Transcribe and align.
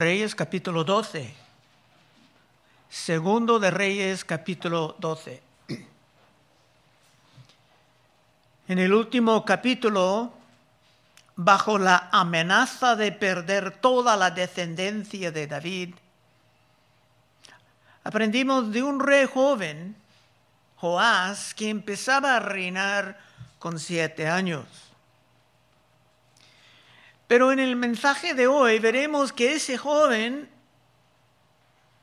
Reyes 0.00 0.34
capítulo 0.34 0.82
12. 0.82 1.30
Segundo 2.88 3.58
de 3.58 3.70
Reyes 3.70 4.24
capítulo 4.24 4.96
12. 4.98 5.42
En 8.68 8.78
el 8.78 8.94
último 8.94 9.44
capítulo, 9.44 10.32
bajo 11.36 11.76
la 11.76 12.08
amenaza 12.12 12.96
de 12.96 13.12
perder 13.12 13.72
toda 13.72 14.16
la 14.16 14.30
descendencia 14.30 15.32
de 15.32 15.46
David, 15.46 15.94
aprendimos 18.02 18.72
de 18.72 18.82
un 18.82 19.00
rey 19.00 19.26
joven, 19.26 19.94
Joás, 20.76 21.52
que 21.52 21.68
empezaba 21.68 22.36
a 22.36 22.40
reinar 22.40 23.20
con 23.58 23.78
siete 23.78 24.26
años. 24.26 24.89
Pero 27.30 27.52
en 27.52 27.60
el 27.60 27.76
mensaje 27.76 28.34
de 28.34 28.48
hoy 28.48 28.80
veremos 28.80 29.32
que 29.32 29.54
ese 29.54 29.78
joven 29.78 30.50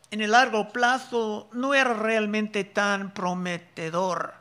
en 0.10 0.22
el 0.22 0.32
largo 0.32 0.70
plazo 0.70 1.50
no 1.52 1.74
era 1.74 1.94
realmente 1.94 2.64
tan 2.64 3.14
prometedor. 3.14 4.36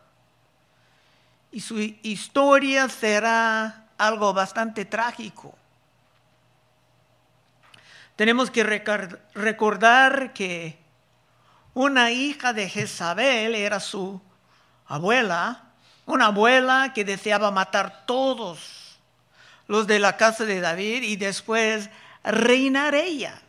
Y 1.51 1.59
su 1.59 1.81
historia 1.81 2.89
será 2.89 3.89
algo 3.99 4.33
bastante 4.33 4.85
trágico. 4.85 5.59
Tenemos 8.15 8.53
que 8.53 8.63
recordar 9.35 10.33
que 10.35 10.79
una 11.75 12.13
hija 12.13 12.53
de 12.53 12.69
Jezabel 12.69 13.57
era 13.57 13.81
su 13.81 14.23
abuela, 14.87 15.65
una 16.05 16.27
abuela 16.27 16.93
que 16.95 17.05
deseaba 17.05 17.51
matar 17.51 18.07
todos 18.07 18.76
los 19.67 19.87
de 19.87 19.99
la 19.99 20.17
casa 20.17 20.45
de 20.45 20.61
David 20.61 21.03
y 21.03 21.17
después 21.17 21.91
reinar 22.23 22.95
ella 22.95 23.41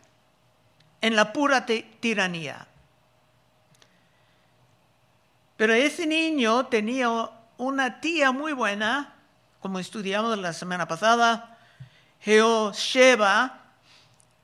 en 1.00 1.16
la 1.16 1.32
pura 1.32 1.64
tiranía. 1.66 2.66
Pero 5.56 5.74
ese 5.74 6.06
niño 6.06 6.66
tenía 6.66 7.08
una 7.56 8.00
tía 8.00 8.30
muy 8.32 8.52
buena, 8.52 9.14
como 9.60 9.78
estudiamos 9.78 10.38
la 10.38 10.52
semana 10.52 10.86
pasada, 10.86 11.58
Jehosheba, 12.20 13.60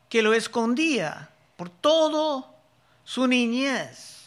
que 0.08 0.22
lo 0.22 0.32
escondía 0.32 1.28
por 1.56 1.70
todo 1.70 2.54
su 3.04 3.26
niñez. 3.26 4.22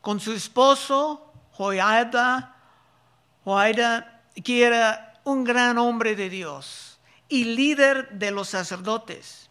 Con 0.00 0.20
su 0.20 0.32
esposo, 0.32 1.32
Joiada, 1.52 2.56
Joiada, 3.44 4.22
que 4.44 4.64
era 4.64 5.15
un 5.26 5.42
gran 5.42 5.76
hombre 5.76 6.14
de 6.14 6.30
Dios 6.30 7.00
y 7.28 7.44
líder 7.44 8.10
de 8.10 8.30
los 8.30 8.48
sacerdotes. 8.48 9.50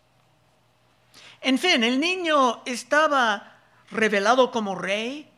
En 1.41 1.59
fin, 1.59 1.83
el 1.83 1.99
niño 1.99 2.63
estaba 2.65 3.57
revelado 3.91 4.51
como 4.51 4.75
rey 4.75 5.29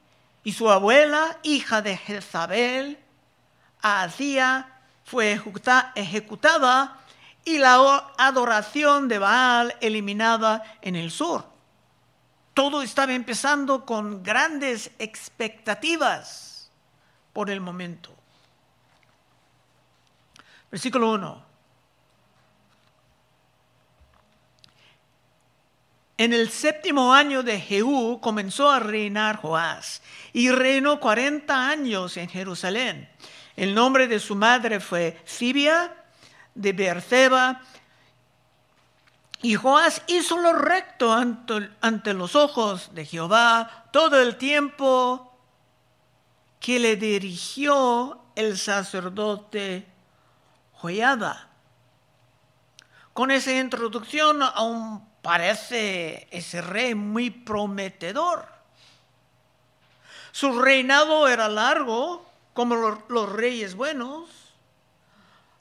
y 0.43 0.53
su 0.53 0.69
abuela, 0.69 1.39
hija 1.41 1.81
de 1.81 1.97
Jezabel, 1.97 2.99
hacía 3.81 4.79
fue 5.03 5.41
ejecutada 5.95 6.99
y 7.43 7.57
la 7.57 8.13
adoración 8.17 9.07
de 9.07 9.17
Baal 9.17 9.75
eliminada 9.81 10.63
en 10.83 10.95
el 10.95 11.09
sur. 11.09 11.45
Todo 12.53 12.83
estaba 12.83 13.13
empezando 13.13 13.87
con 13.87 14.21
grandes 14.21 14.91
expectativas 14.99 16.69
por 17.33 17.49
el 17.49 17.59
momento. 17.59 18.13
Versículo 20.77 21.09
1. 21.13 21.43
En 26.19 26.33
el 26.33 26.51
séptimo 26.51 27.15
año 27.15 27.41
de 27.41 27.59
Jehú 27.59 28.19
comenzó 28.21 28.69
a 28.69 28.77
reinar 28.77 29.37
Joás 29.37 30.03
y 30.33 30.51
reinó 30.51 30.99
40 30.99 31.67
años 31.67 32.15
en 32.17 32.29
Jerusalén. 32.29 33.09
El 33.55 33.73
nombre 33.73 34.07
de 34.07 34.19
su 34.19 34.35
madre 34.35 34.79
fue 34.79 35.19
Sibia 35.25 35.95
de 36.53 36.73
Beerseba. 36.73 37.59
Y 39.41 39.55
Joás 39.55 40.03
hizo 40.05 40.37
lo 40.37 40.53
recto 40.53 41.11
ante, 41.11 41.71
ante 41.81 42.13
los 42.13 42.35
ojos 42.35 42.93
de 42.93 43.03
Jehová 43.03 43.87
todo 43.91 44.21
el 44.21 44.35
tiempo 44.35 45.35
que 46.59 46.77
le 46.77 46.97
dirigió 46.97 48.21
el 48.35 48.59
sacerdote 48.59 49.96
joyada. 50.79 51.49
Con 53.13 53.31
esa 53.31 53.51
introducción 53.51 54.41
aún 54.43 55.07
parece 55.21 56.27
ese 56.31 56.61
rey 56.61 56.95
muy 56.95 57.29
prometedor. 57.29 58.47
Su 60.31 60.61
reinado 60.61 61.27
era 61.27 61.49
largo, 61.49 62.23
como 62.53 62.75
los 62.75 63.31
reyes 63.31 63.75
buenos, 63.75 64.29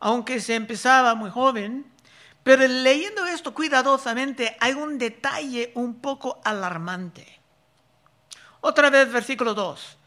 aunque 0.00 0.40
se 0.40 0.54
empezaba 0.54 1.14
muy 1.14 1.30
joven. 1.30 1.90
Pero 2.42 2.68
leyendo 2.68 3.26
esto 3.26 3.52
cuidadosamente 3.54 4.56
hay 4.60 4.74
un 4.74 4.98
detalle 4.98 5.72
un 5.74 6.00
poco 6.00 6.40
alarmante. 6.44 7.40
Otra 8.60 8.88
vez 8.88 9.10
versículo 9.10 9.54
2. 9.54 9.98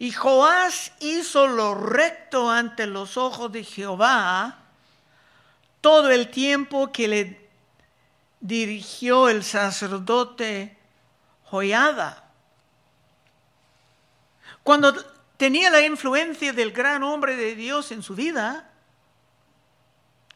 Y 0.00 0.12
Joás 0.12 0.92
hizo 1.00 1.46
lo 1.46 1.74
recto 1.74 2.50
ante 2.50 2.86
los 2.86 3.18
ojos 3.18 3.52
de 3.52 3.64
Jehová 3.64 4.56
todo 5.82 6.10
el 6.10 6.30
tiempo 6.30 6.90
que 6.90 7.06
le 7.06 7.50
dirigió 8.40 9.28
el 9.28 9.44
sacerdote 9.44 10.74
Joyada. 11.44 12.24
Cuando 14.62 14.94
tenía 15.36 15.68
la 15.68 15.82
influencia 15.82 16.54
del 16.54 16.72
gran 16.72 17.02
hombre 17.02 17.36
de 17.36 17.54
Dios 17.54 17.92
en 17.92 18.02
su 18.02 18.14
vida, 18.14 18.70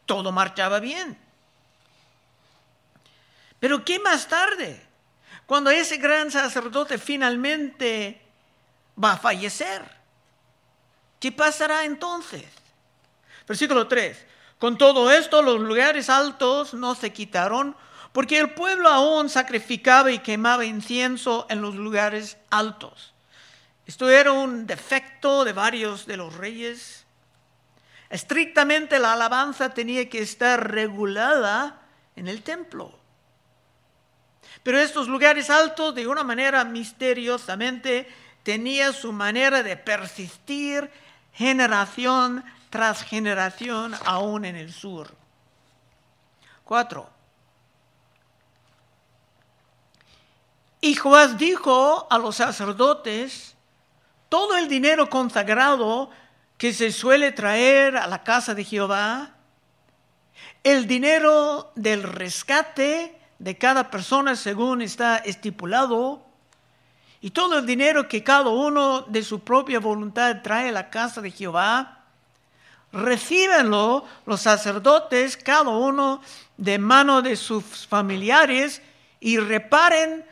todo 0.05 0.31
marchaba 0.31 0.79
bien. 0.79 1.17
Pero 3.59 3.83
¿qué 3.83 3.97
más 3.97 4.27
tarde? 4.27 4.79
Cuando 5.47 5.71
ese 5.71 5.97
gran 5.97 6.29
sacerdote 6.29 6.99
finalmente 6.99 8.24
va 9.01 9.13
a 9.13 9.17
fallecer. 9.17 9.83
¿Qué 11.19 11.31
pasará 11.31 11.85
entonces? 11.85 12.45
Versículo 13.47 13.87
3. 13.87 14.25
Con 14.59 14.77
todo 14.77 15.11
esto 15.11 15.41
los 15.41 15.59
lugares 15.59 16.09
altos 16.09 16.73
no 16.73 16.95
se 16.95 17.11
quitaron 17.11 17.75
porque 18.11 18.39
el 18.39 18.53
pueblo 18.53 18.89
aún 18.89 19.29
sacrificaba 19.29 20.11
y 20.11 20.19
quemaba 20.19 20.63
incienso 20.63 21.45
en 21.49 21.61
los 21.61 21.75
lugares 21.75 22.37
altos. 22.49 23.13
Esto 23.85 24.09
era 24.09 24.31
un 24.31 24.65
defecto 24.65 25.43
de 25.43 25.53
varios 25.53 26.05
de 26.05 26.17
los 26.17 26.33
reyes. 26.35 27.05
Estrictamente 28.09 28.99
la 28.99 29.13
alabanza 29.13 29.73
tenía 29.73 30.09
que 30.09 30.21
estar 30.21 30.71
regulada 30.71 31.81
en 32.15 32.27
el 32.27 32.41
templo. 32.41 32.97
Pero 34.63 34.79
estos 34.79 35.07
lugares 35.07 35.49
altos, 35.49 35.93
de 35.93 36.07
una 36.07 36.23
manera 36.23 36.63
misteriosamente, 36.63 38.07
tenía 38.45 38.93
su 38.93 39.11
manera 39.11 39.63
de 39.63 39.75
persistir 39.75 40.91
generación 41.33 42.45
tras 42.69 43.01
generación 43.01 43.95
aún 44.05 44.45
en 44.45 44.55
el 44.55 44.71
sur. 44.71 45.15
Cuatro. 46.63 47.09
Y 50.79 50.93
Joás 50.93 51.39
dijo 51.39 52.05
a 52.11 52.19
los 52.19 52.35
sacerdotes, 52.35 53.55
todo 54.29 54.55
el 54.57 54.67
dinero 54.67 55.09
consagrado 55.09 56.11
que 56.59 56.71
se 56.71 56.91
suele 56.91 57.31
traer 57.31 57.97
a 57.97 58.05
la 58.05 58.23
casa 58.23 58.53
de 58.53 58.63
Jehová, 58.63 59.31
el 60.63 60.85
dinero 60.85 61.71
del 61.73 62.03
rescate 62.03 63.19
de 63.39 63.57
cada 63.57 63.89
persona 63.89 64.35
según 64.35 64.83
está 64.83 65.17
estipulado, 65.17 66.24
y 67.25 67.31
todo 67.31 67.57
el 67.57 67.65
dinero 67.65 68.07
que 68.07 68.23
cada 68.23 68.51
uno 68.51 69.01
de 69.01 69.23
su 69.23 69.39
propia 69.39 69.79
voluntad 69.79 70.43
trae 70.43 70.69
a 70.69 70.71
la 70.71 70.91
casa 70.91 71.21
de 71.21 71.31
Jehová, 71.31 72.03
recíbenlo 72.91 74.05
los 74.27 74.41
sacerdotes, 74.41 75.35
cada 75.35 75.71
uno 75.71 76.21
de 76.55 76.77
mano 76.77 77.23
de 77.23 77.35
sus 77.35 77.87
familiares, 77.87 78.79
y 79.19 79.39
reparen 79.39 80.23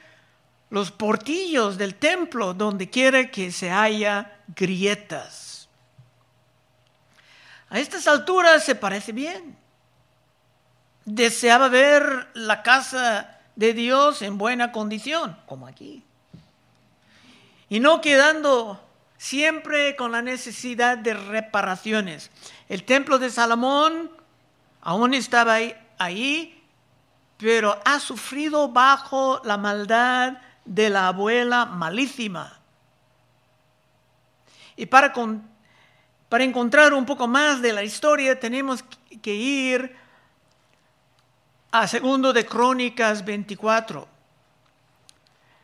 los 0.69 0.91
portillos 0.91 1.79
del 1.79 1.95
templo 1.95 2.53
donde 2.53 2.87
quiera 2.91 3.31
que 3.31 3.51
se 3.51 3.71
haya 3.71 4.31
grietas. 4.55 5.67
A 7.71 7.79
estas 7.79 8.05
alturas 8.05 8.63
se 8.63 8.75
parece 8.75 9.13
bien. 9.13 9.57
Deseaba 11.05 11.69
ver 11.69 12.29
la 12.35 12.61
casa 12.61 13.39
de 13.55 13.73
Dios 13.73 14.21
en 14.21 14.37
buena 14.37 14.71
condición, 14.71 15.35
como 15.47 15.65
aquí 15.65 16.03
y 17.73 17.79
no 17.79 18.01
quedando 18.01 18.79
siempre 19.17 19.95
con 19.95 20.11
la 20.11 20.21
necesidad 20.21 20.95
de 20.95 21.15
reparaciones. 21.15 22.29
El 22.69 22.83
templo 22.83 23.17
de 23.17 23.31
Salomón 23.31 24.11
aún 24.81 25.15
estaba 25.15 25.57
ahí, 25.97 26.63
pero 27.39 27.75
ha 27.83 27.99
sufrido 27.99 28.69
bajo 28.69 29.41
la 29.43 29.57
maldad 29.57 30.37
de 30.65 30.91
la 30.91 31.07
abuela 31.07 31.65
malísima. 31.65 32.59
Y 34.75 34.85
para, 34.85 35.11
para 36.29 36.43
encontrar 36.43 36.93
un 36.93 37.07
poco 37.07 37.27
más 37.27 37.59
de 37.59 37.73
la 37.73 37.81
historia 37.81 38.39
tenemos 38.39 38.85
que 39.19 39.33
ir 39.33 39.95
a 41.71 41.87
segundo 41.87 42.33
de 42.33 42.45
Crónicas 42.45 43.25
24. 43.25 44.12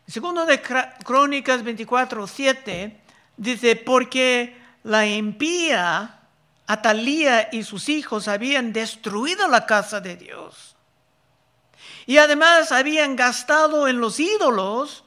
Segundo 0.10 0.48
de 0.48 0.60
Crónicas 0.60 1.64
24, 1.64 2.26
7 2.26 3.00
dice, 3.38 3.76
porque 3.76 4.60
la 4.84 5.06
impía 5.06 6.20
Atalía 6.66 7.50
y 7.52 7.64
sus 7.64 7.90
hijos 7.90 8.28
habían 8.28 8.74
destruido 8.74 9.48
la 9.48 9.68
casa 9.68 10.02
de 10.02 10.18
Dios. 10.18 10.76
Y 12.08 12.18
además 12.18 12.72
habían 12.72 13.16
gastado 13.16 13.88
en 13.88 14.00
los 14.00 14.20
ídolos 14.20 15.04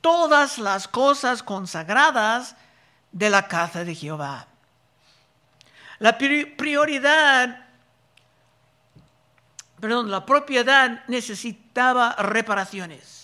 todas 0.00 0.58
las 0.58 0.86
cosas 0.86 1.42
consagradas 1.42 2.54
de 3.10 3.28
la 3.28 3.48
casa 3.48 3.84
de 3.84 3.94
Jehová. 3.96 4.46
La 5.98 6.16
prioridad, 6.16 7.66
perdón, 9.80 10.12
la 10.12 10.24
propiedad 10.24 11.04
necesitaba 11.08 12.14
reparaciones. 12.16 13.21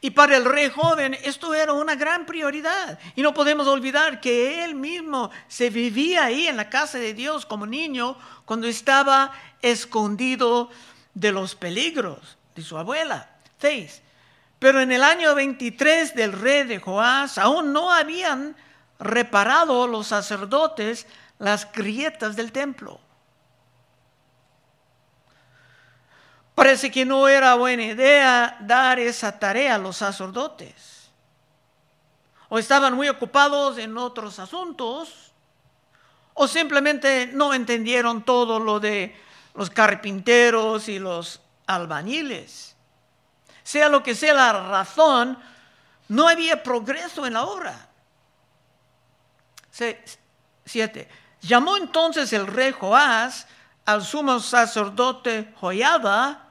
Y 0.00 0.10
para 0.10 0.36
el 0.36 0.44
rey 0.44 0.70
joven 0.70 1.14
esto 1.24 1.54
era 1.54 1.72
una 1.72 1.96
gran 1.96 2.24
prioridad. 2.24 2.98
Y 3.16 3.22
no 3.22 3.34
podemos 3.34 3.66
olvidar 3.66 4.20
que 4.20 4.62
él 4.64 4.74
mismo 4.74 5.30
se 5.48 5.70
vivía 5.70 6.26
ahí 6.26 6.46
en 6.46 6.56
la 6.56 6.70
casa 6.70 6.98
de 6.98 7.14
Dios 7.14 7.44
como 7.44 7.66
niño 7.66 8.16
cuando 8.44 8.68
estaba 8.68 9.32
escondido 9.60 10.70
de 11.14 11.32
los 11.32 11.56
peligros 11.56 12.38
de 12.54 12.62
su 12.62 12.78
abuela. 12.78 13.28
Seis. 13.60 14.02
Pero 14.60 14.80
en 14.80 14.92
el 14.92 15.02
año 15.02 15.34
23 15.34 16.14
del 16.14 16.32
rey 16.32 16.64
de 16.64 16.78
Joás 16.78 17.38
aún 17.38 17.72
no 17.72 17.92
habían 17.92 18.56
reparado 19.00 19.86
los 19.86 20.08
sacerdotes 20.08 21.06
las 21.38 21.70
grietas 21.72 22.36
del 22.36 22.52
templo. 22.52 23.00
Parece 26.68 26.90
que 26.90 27.06
no 27.06 27.26
era 27.26 27.54
buena 27.54 27.82
idea 27.82 28.58
dar 28.60 28.98
esa 28.98 29.38
tarea 29.38 29.76
a 29.76 29.78
los 29.78 29.96
sacerdotes. 29.96 31.08
O 32.50 32.58
estaban 32.58 32.92
muy 32.92 33.08
ocupados 33.08 33.78
en 33.78 33.96
otros 33.96 34.38
asuntos, 34.38 35.32
o 36.34 36.46
simplemente 36.46 37.30
no 37.32 37.54
entendieron 37.54 38.22
todo 38.22 38.60
lo 38.60 38.80
de 38.80 39.18
los 39.54 39.70
carpinteros 39.70 40.90
y 40.90 40.98
los 40.98 41.40
albañiles. 41.66 42.76
Sea 43.62 43.88
lo 43.88 44.02
que 44.02 44.14
sea 44.14 44.34
la 44.34 44.52
razón, 44.68 45.38
no 46.08 46.28
había 46.28 46.62
progreso 46.62 47.24
en 47.24 47.32
la 47.32 47.44
obra. 47.44 47.88
Siete. 50.66 51.08
Llamó 51.40 51.78
entonces 51.78 52.30
el 52.34 52.46
rey 52.46 52.72
Joás 52.72 53.46
al 53.86 54.04
sumo 54.04 54.38
sacerdote 54.38 55.54
Joyada 55.58 56.44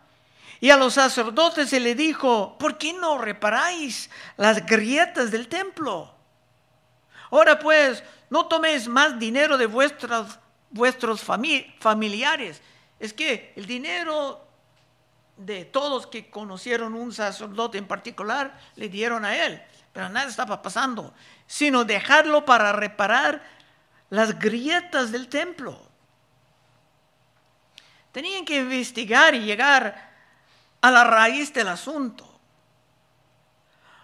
y 0.59 0.69
a 0.69 0.77
los 0.77 0.95
sacerdotes 0.95 1.69
se 1.69 1.80
le 1.80 1.95
dijo, 1.95 2.57
¿por 2.57 2.77
qué 2.77 2.94
no 2.94 3.18
reparáis 3.18 4.09
las 4.38 4.65
grietas 4.65 5.31
del 5.31 5.48
templo? 5.48 6.13
Ahora 7.30 7.59
pues, 7.59 8.04
no 8.30 8.48
toméis 8.48 8.88
más 8.88 9.19
dinero 9.19 9.57
de 9.57 9.68
vuestros, 9.68 10.39
vuestros 10.71 11.21
familiares. 11.21 12.62
Es 13.00 13.13
que 13.13 13.54
el 13.56 13.68
dinero 13.68 14.48
de 15.38 15.65
todos 15.65 16.07
que 16.07 16.30
conocieron 16.30 16.95
un 16.95 17.13
sacerdote 17.13 17.77
en 17.77 17.88
particular, 17.88 18.60
le 18.75 18.89
dieron 18.89 19.24
a 19.24 19.45
él, 19.45 19.62
pero 19.94 20.10
nada 20.10 20.27
estaba 20.27 20.62
pasando, 20.62 21.13
sino 21.45 21.86
dejarlo 21.86 22.44
para 22.44 22.74
reparar 22.74 23.44
las 24.10 24.39
grietas 24.39 25.12
del 25.12 25.27
templo. 25.27 25.80
Tenían 28.12 28.45
que 28.45 28.57
investigar 28.57 29.36
y 29.36 29.42
llegar 29.42 30.07
a 30.88 30.92
la 30.92 31.04
raíz 31.04 31.54
del 31.54 31.68
asunto. 31.68 32.25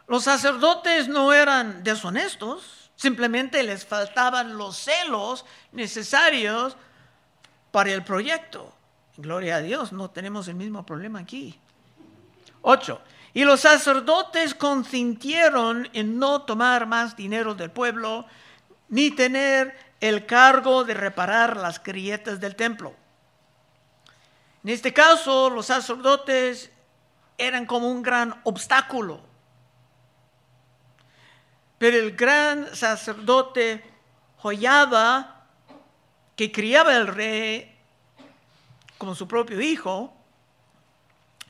Los 0.07 0.25
sacerdotes 0.25 1.07
no 1.07 1.31
eran 1.31 1.83
deshonestos, 1.83 2.91
simplemente 2.95 3.63
les 3.63 3.85
faltaban 3.85 4.57
los 4.57 4.77
celos 4.77 5.45
necesarios 5.71 6.75
para 7.71 7.91
el 7.91 8.03
proyecto. 8.03 8.73
Gloria 9.15 9.57
a 9.57 9.61
Dios, 9.61 9.93
no 9.93 10.09
tenemos 10.09 10.47
el 10.47 10.55
mismo 10.55 10.85
problema 10.85 11.19
aquí. 11.19 11.57
Ocho. 12.61 13.01
Y 13.33 13.45
los 13.45 13.61
sacerdotes 13.61 14.53
consintieron 14.53 15.89
en 15.93 16.19
no 16.19 16.43
tomar 16.43 16.85
más 16.85 17.15
dinero 17.15 17.55
del 17.55 17.71
pueblo, 17.71 18.25
ni 18.89 19.09
tener 19.09 19.75
el 20.01 20.25
cargo 20.25 20.83
de 20.83 20.93
reparar 20.93 21.57
las 21.57 21.81
grietas 21.81 22.39
del 22.39 22.55
templo. 22.55 22.93
En 24.63 24.69
este 24.69 24.93
caso, 24.93 25.49
los 25.49 25.65
sacerdotes 25.65 26.69
eran 27.43 27.65
como 27.65 27.89
un 27.89 28.01
gran 28.01 28.39
obstáculo. 28.43 29.21
Pero 31.77 31.97
el 31.97 32.15
gran 32.15 32.73
sacerdote 32.75 33.83
Joyada, 34.37 35.45
que 36.35 36.51
criaba 36.51 36.95
al 36.95 37.07
rey 37.07 37.77
como 38.97 39.15
su 39.15 39.27
propio 39.27 39.59
hijo, 39.59 40.13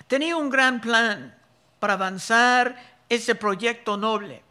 tenía 0.07 0.35
un 0.35 0.49
gran 0.49 0.81
plan 0.81 1.37
para 1.79 1.93
avanzar 1.93 2.75
ese 3.09 3.35
proyecto 3.35 3.95
noble. 3.95 4.43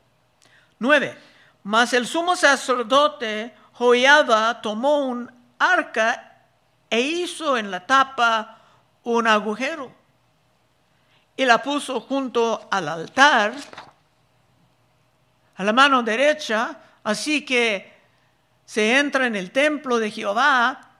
Nueve, 0.78 1.18
mas 1.64 1.92
el 1.92 2.06
sumo 2.06 2.36
sacerdote 2.36 3.54
Joyada 3.72 4.60
tomó 4.60 5.06
un 5.06 5.32
arca 5.58 6.44
e 6.90 7.00
hizo 7.00 7.56
en 7.56 7.70
la 7.70 7.86
tapa 7.86 8.58
un 9.02 9.26
agujero 9.26 10.01
y 11.36 11.44
la 11.44 11.62
puso 11.62 12.00
junto 12.00 12.68
al 12.70 12.88
altar, 12.88 13.54
a 15.56 15.64
la 15.64 15.72
mano 15.72 16.02
derecha, 16.02 16.78
así 17.04 17.44
que 17.44 17.92
se 18.64 18.98
entra 18.98 19.26
en 19.26 19.36
el 19.36 19.50
templo 19.50 19.98
de 19.98 20.10
Jehová 20.10 20.92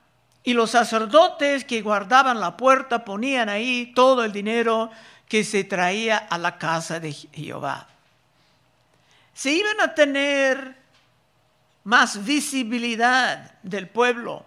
y 0.43 0.53
los 0.53 0.71
sacerdotes 0.71 1.63
que 1.63 1.81
guardaban 1.81 2.39
la 2.39 2.57
puerta 2.57 3.05
ponían 3.05 3.49
ahí 3.49 3.93
todo 3.95 4.23
el 4.23 4.31
dinero 4.31 4.91
que 5.27 5.43
se 5.43 5.63
traía 5.63 6.17
a 6.17 6.37
la 6.37 6.57
casa 6.57 6.99
de 6.99 7.13
Jehová. 7.13 7.87
Se 9.33 9.51
iban 9.51 9.79
a 9.81 9.95
tener 9.95 10.75
más 11.85 12.23
visibilidad 12.23 13.55
del 13.63 13.87
pueblo 13.87 14.45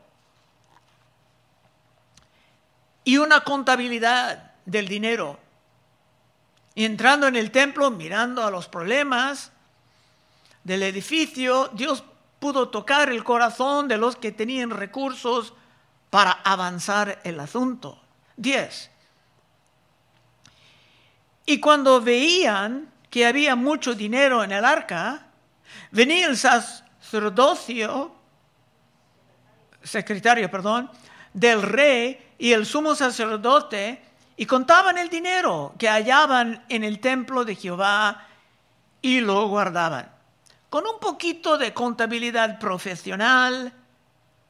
y 3.04 3.18
una 3.18 3.40
contabilidad 3.40 4.52
del 4.64 4.88
dinero. 4.88 5.38
Entrando 6.76 7.26
en 7.26 7.36
el 7.36 7.50
templo, 7.50 7.90
mirando 7.90 8.44
a 8.44 8.50
los 8.50 8.68
problemas 8.68 9.50
del 10.62 10.82
edificio, 10.82 11.70
Dios 11.72 12.04
pudo 12.38 12.68
tocar 12.68 13.08
el 13.08 13.24
corazón 13.24 13.88
de 13.88 13.96
los 13.96 14.14
que 14.16 14.30
tenían 14.30 14.68
recursos 14.68 15.54
para 16.10 16.32
avanzar 16.32 17.20
el 17.24 17.40
asunto. 17.40 17.98
10. 18.36 18.90
Y 21.46 21.60
cuando 21.60 22.02
veían 22.02 22.92
que 23.08 23.24
había 23.24 23.56
mucho 23.56 23.94
dinero 23.94 24.44
en 24.44 24.52
el 24.52 24.64
arca, 24.64 25.28
venía 25.92 26.26
el 26.26 26.36
sacerdocio, 26.36 28.14
secretario, 29.82 30.50
perdón, 30.50 30.90
del 31.32 31.62
rey 31.62 32.32
y 32.38 32.52
el 32.52 32.66
sumo 32.66 32.94
sacerdote 32.94 34.02
y 34.36 34.46
contaban 34.46 34.98
el 34.98 35.08
dinero 35.08 35.74
que 35.78 35.88
hallaban 35.88 36.64
en 36.68 36.84
el 36.84 37.00
templo 37.00 37.44
de 37.44 37.54
Jehová 37.54 38.26
y 39.00 39.20
lo 39.20 39.48
guardaban. 39.48 40.10
Con 40.68 40.86
un 40.86 40.98
poquito 41.00 41.56
de 41.56 41.72
contabilidad 41.72 42.58
profesional, 42.58 43.72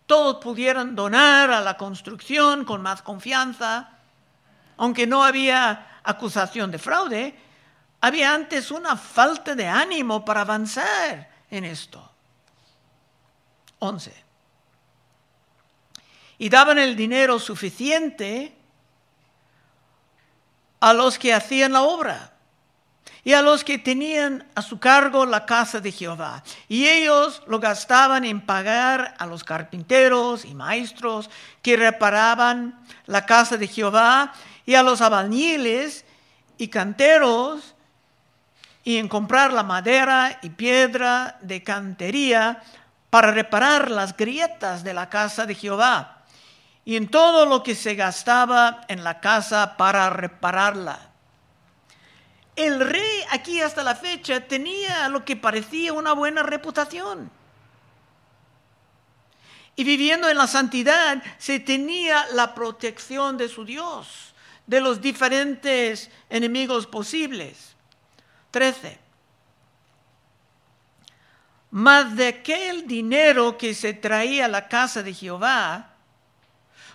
todos 0.07 0.43
pudieran 0.43 0.95
donar 0.95 1.51
a 1.51 1.61
la 1.61 1.77
construcción 1.77 2.65
con 2.65 2.83
más 2.83 3.03
confianza. 3.03 3.91
Aunque 4.79 5.07
no 5.07 5.23
había 5.23 6.01
acusación 6.03 6.71
de 6.71 6.79
fraude, 6.79 7.39
había 8.01 8.35
antes 8.35 8.71
una 8.71 8.97
falta 8.97 9.55
de 9.55 9.69
ánimo 9.69 10.25
para 10.25 10.43
avanzar 10.43 11.31
en 11.51 11.65
esto. 11.65 12.11
11 13.79 14.27
y 16.39 16.49
daban 16.49 16.79
el 16.79 16.97
dinero 16.97 17.39
suficiente 17.39 18.56
a 20.81 20.93
los 20.93 21.19
que 21.19 21.33
hacían 21.33 21.73
la 21.73 21.83
obra 21.83 22.33
y 23.27 23.33
a 23.33 23.43
los 23.43 23.65
que 23.65 23.79
tenían 23.79 24.47
a 24.55 24.63
su 24.63 24.79
cargo 24.79 25.27
la 25.27 25.47
casa 25.47 25.81
de 25.81 25.91
Jehová. 25.91 26.45
Y 26.69 26.87
ellos 26.87 27.43
lo 27.49 27.59
gastaban 27.59 28.25
en 28.25 28.41
pagar 28.41 29.17
a 29.19 29.27
los 29.27 29.43
carpinteros 29.43 30.45
y 30.45 30.55
maestros 30.55 31.29
que 31.61 31.77
reparaban 31.77 32.79
la 33.07 33.27
casa 33.27 33.57
de 33.57 33.67
Jehová 33.67 34.33
y 34.65 34.77
a 34.77 34.85
los 34.85 35.01
albañiles 35.01 36.05
y 36.57 36.69
canteros 36.69 37.75
y 38.85 38.99
en 38.99 39.09
comprar 39.09 39.53
la 39.53 39.65
madera 39.65 40.39
y 40.43 40.51
piedra 40.51 41.37
de 41.41 41.65
cantería 41.65 42.63
para 43.11 43.33
reparar 43.33 43.91
las 43.91 44.17
grietas 44.17 44.85
de 44.85 44.95
la 44.95 45.09
casa 45.09 45.47
de 45.47 45.57
Jehová 45.57 46.16
y 46.87 46.95
en 46.95 47.09
todo 47.09 47.47
lo 47.47 47.65
que 47.65 47.75
se 47.75 47.97
gastaba 47.97 48.83
en 48.87 49.03
la 49.03 49.21
casa 49.21 49.77
para 49.77 50.09
repararla. 50.09 51.11
El 52.55 52.79
rey 52.79 53.25
aquí 53.33 53.61
hasta 53.61 53.83
la 53.83 53.97
fecha 53.97 54.47
tenía 54.47 55.09
lo 55.09 55.25
que 55.25 55.35
parecía 55.35 55.93
una 55.93 56.13
buena 56.13 56.45
reputación. 56.45 57.29
Y 59.75 59.83
viviendo 59.83 60.29
en 60.31 60.39
la 60.39 60.47
santidad 60.47 61.21
se 61.39 61.59
tenía 61.59 62.25
la 62.35 62.55
protección 62.55 63.37
de 63.37 63.49
su 63.49 63.65
Dios, 63.65 64.33
de 64.65 64.81
los 64.81 65.01
diferentes 65.01 66.09
enemigos 66.31 66.87
posibles. 66.87 67.75
13. 68.53 68.97
Más 71.73 72.15
de 72.15 72.29
aquel 72.29 72.87
dinero 72.87 73.59
que 73.59 73.75
se 73.75 73.93
traía 73.93 74.45
a 74.45 74.49
la 74.49 74.69
casa 74.69 75.03
de 75.03 75.13
Jehová, 75.13 75.96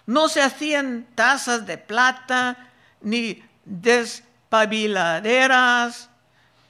no 0.06 0.30
se 0.30 0.42
hacían 0.42 1.06
tazas 1.16 1.66
de 1.66 1.78
plata, 1.78 2.70
ni 3.02 3.44
despabiladeras, 3.66 6.10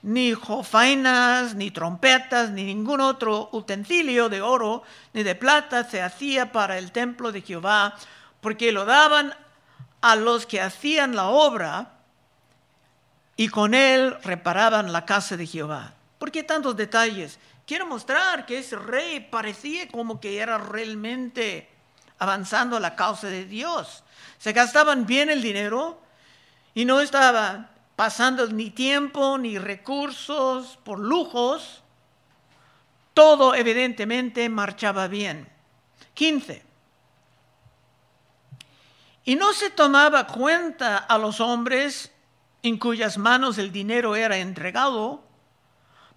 ni 0.01 0.33
jofainas, 0.33 1.55
ni 1.55 1.71
trompetas, 1.71 2.49
ni 2.49 2.63
ningún 2.63 3.01
otro 3.01 3.49
utensilio 3.51 4.29
de 4.29 4.41
oro 4.41 4.83
ni 5.13 5.23
de 5.23 5.35
plata 5.35 5.83
se 5.83 6.01
hacía 6.01 6.51
para 6.51 6.77
el 6.77 6.91
templo 6.91 7.31
de 7.31 7.41
Jehová, 7.41 7.95
porque 8.41 8.71
lo 8.71 8.85
daban 8.85 9.33
a 10.01 10.15
los 10.15 10.45
que 10.45 10.61
hacían 10.61 11.15
la 11.15 11.27
obra 11.27 11.93
y 13.37 13.49
con 13.49 13.73
él 13.73 14.15
reparaban 14.23 14.91
la 14.91 15.05
casa 15.05 15.37
de 15.37 15.47
Jehová. 15.47 15.93
¿Por 16.17 16.31
qué 16.31 16.43
tantos 16.43 16.75
detalles? 16.75 17.39
Quiero 17.65 17.85
mostrar 17.85 18.45
que 18.45 18.59
ese 18.59 18.75
rey 18.75 19.19
parecía 19.19 19.87
como 19.87 20.19
que 20.19 20.39
era 20.39 20.57
realmente 20.57 21.69
avanzando 22.21 22.79
la 22.79 22.95
causa 22.95 23.27
de 23.29 23.45
Dios. 23.45 24.03
Se 24.37 24.53
gastaban 24.53 25.07
bien 25.07 25.31
el 25.31 25.41
dinero 25.41 25.99
y 26.75 26.85
no 26.85 27.01
estaba 27.01 27.71
pasando 27.95 28.45
ni 28.45 28.69
tiempo 28.69 29.39
ni 29.39 29.57
recursos 29.57 30.77
por 30.83 30.99
lujos. 30.99 31.81
Todo 33.15 33.55
evidentemente 33.55 34.47
marchaba 34.49 35.07
bien. 35.07 35.49
15. 36.13 36.63
Y 39.25 39.33
no 39.33 39.51
se 39.53 39.71
tomaba 39.71 40.27
cuenta 40.27 40.97
a 40.97 41.17
los 41.17 41.39
hombres 41.39 42.11
en 42.61 42.77
cuyas 42.77 43.17
manos 43.17 43.57
el 43.57 43.71
dinero 43.71 44.15
era 44.15 44.37
entregado 44.37 45.23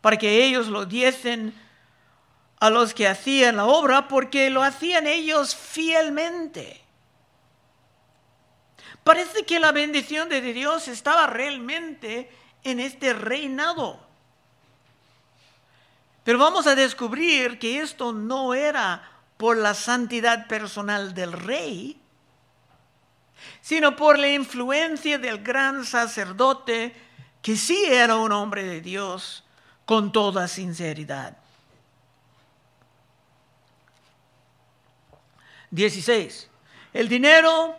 para 0.02 0.18
que 0.18 0.44
ellos 0.44 0.66
lo 0.66 0.84
diesen 0.84 1.54
a 2.64 2.71
los 2.71 2.94
que 2.94 3.06
hacían 3.06 3.56
la 3.56 3.66
obra, 3.66 4.09
porque 4.09 4.49
lo 4.49 4.62
hacían 4.62 5.06
ellos 5.06 5.54
fielmente. 5.54 6.80
Parece 9.02 9.44
que 9.44 9.61
la 9.61 9.71
bendición 9.71 10.30
de 10.30 10.40
Dios 10.40 10.88
estaba 10.88 11.26
realmente 11.26 12.30
en 12.62 12.80
este 12.80 13.12
reinado. 13.12 14.00
Pero 16.25 16.38
vamos 16.38 16.66
a 16.66 16.75
descubrir 16.75 17.59
que 17.59 17.83
esto 17.83 18.14
no 18.14 18.54
era 18.54 19.11
por 19.37 19.59
la 19.59 19.75
santidad 19.75 20.47
personal 20.47 21.12
del 21.12 21.33
rey, 21.33 22.00
sino 23.61 23.94
por 23.94 24.18
la 24.18 24.30
influencia 24.30 25.18
del 25.18 25.42
gran 25.42 25.85
sacerdote, 25.85 26.97
que 27.42 27.59
sí 27.59 27.85
era 27.85 28.16
un 28.16 28.33
hombre 28.33 28.64
de 28.64 28.80
Dios 28.80 29.44
con 29.85 30.12
toda 30.12 30.49
sinceridad. 30.49 31.43
16. 35.75 36.49
El 36.93 37.09
dinero 37.09 37.75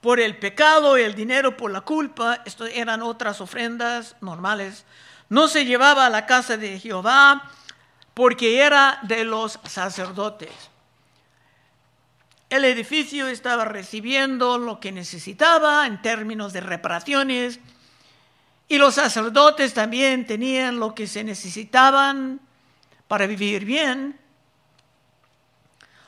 por 0.00 0.20
el 0.20 0.38
pecado 0.38 0.96
y 0.96 1.02
el 1.02 1.14
dinero 1.14 1.56
por 1.56 1.72
la 1.72 1.80
culpa, 1.80 2.42
esto 2.44 2.66
eran 2.66 3.02
otras 3.02 3.40
ofrendas 3.40 4.14
normales, 4.20 4.84
no 5.28 5.48
se 5.48 5.64
llevaba 5.64 6.06
a 6.06 6.10
la 6.10 6.26
casa 6.26 6.56
de 6.56 6.78
Jehová 6.78 7.50
porque 8.14 8.60
era 8.62 9.00
de 9.02 9.24
los 9.24 9.58
sacerdotes. 9.64 10.50
El 12.48 12.64
edificio 12.64 13.26
estaba 13.26 13.64
recibiendo 13.64 14.58
lo 14.58 14.78
que 14.78 14.92
necesitaba 14.92 15.86
en 15.86 16.00
términos 16.02 16.52
de 16.52 16.60
reparaciones 16.60 17.58
y 18.68 18.78
los 18.78 18.94
sacerdotes 18.94 19.74
también 19.74 20.26
tenían 20.26 20.78
lo 20.78 20.94
que 20.94 21.08
se 21.08 21.24
necesitaban 21.24 22.40
para 23.08 23.26
vivir 23.26 23.64
bien. 23.64 24.19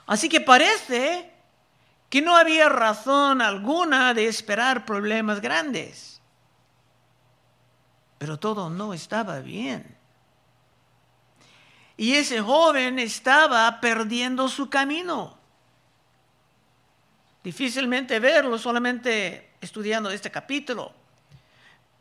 Así 0.07 0.29
que 0.29 0.41
parece 0.41 1.31
que 2.11 2.21
no 2.21 2.37
había 2.37 2.69
razón 2.69 3.41
alguna 3.41 4.13
de 4.15 4.27
esperar 4.27 4.85
problemas 4.85 5.41
grandes. 5.41 6.21
Pero 8.19 8.39
todo 8.39 8.69
no 8.69 8.93
estaba 8.93 9.41
bien. 9.41 9.97
Y 11.97 12.15
ese 12.15 12.41
joven 12.41 12.99
estaba 12.99 13.81
perdiendo 13.81 14.49
su 14.49 14.69
camino. 14.69 15.39
Difícilmente 17.43 18.21
verlo 18.21 18.59
solamente 18.59 19.55
estudiando 19.61 20.11
este 20.11 20.31
capítulo. 20.31 20.93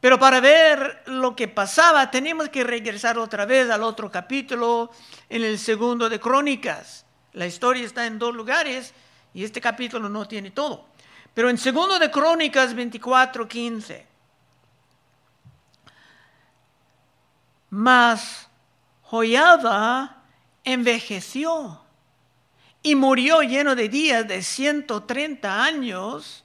Pero 0.01 0.19
para 0.19 0.39
ver 0.39 1.03
lo 1.05 1.35
que 1.35 1.47
pasaba, 1.47 2.09
tenemos 2.09 2.49
que 2.49 2.63
regresar 2.63 3.17
otra 3.17 3.45
vez 3.45 3.69
al 3.69 3.83
otro 3.83 4.11
capítulo, 4.11 4.91
en 5.29 5.43
el 5.43 5.59
segundo 5.59 6.09
de 6.09 6.19
Crónicas. 6.19 7.05
La 7.33 7.45
historia 7.45 7.85
está 7.85 8.05
en 8.05 8.19
dos 8.19 8.35
lugares 8.35 8.93
y 9.33 9.43
este 9.43 9.61
capítulo 9.61 10.09
no 10.09 10.27
tiene 10.27 10.51
todo. 10.51 10.85
Pero 11.33 11.49
en 11.49 11.57
segundo 11.57 11.97
de 11.97 12.11
Crónicas 12.11 12.73
24, 12.73 13.47
15. 13.47 14.07
Mas 17.69 18.47
Joyada 19.03 20.23
envejeció 20.63 21.81
y 22.83 22.95
murió 22.95 23.41
lleno 23.41 23.75
de 23.75 23.87
días 23.87 24.27
de 24.27 24.43
130 24.43 25.63
años. 25.63 26.43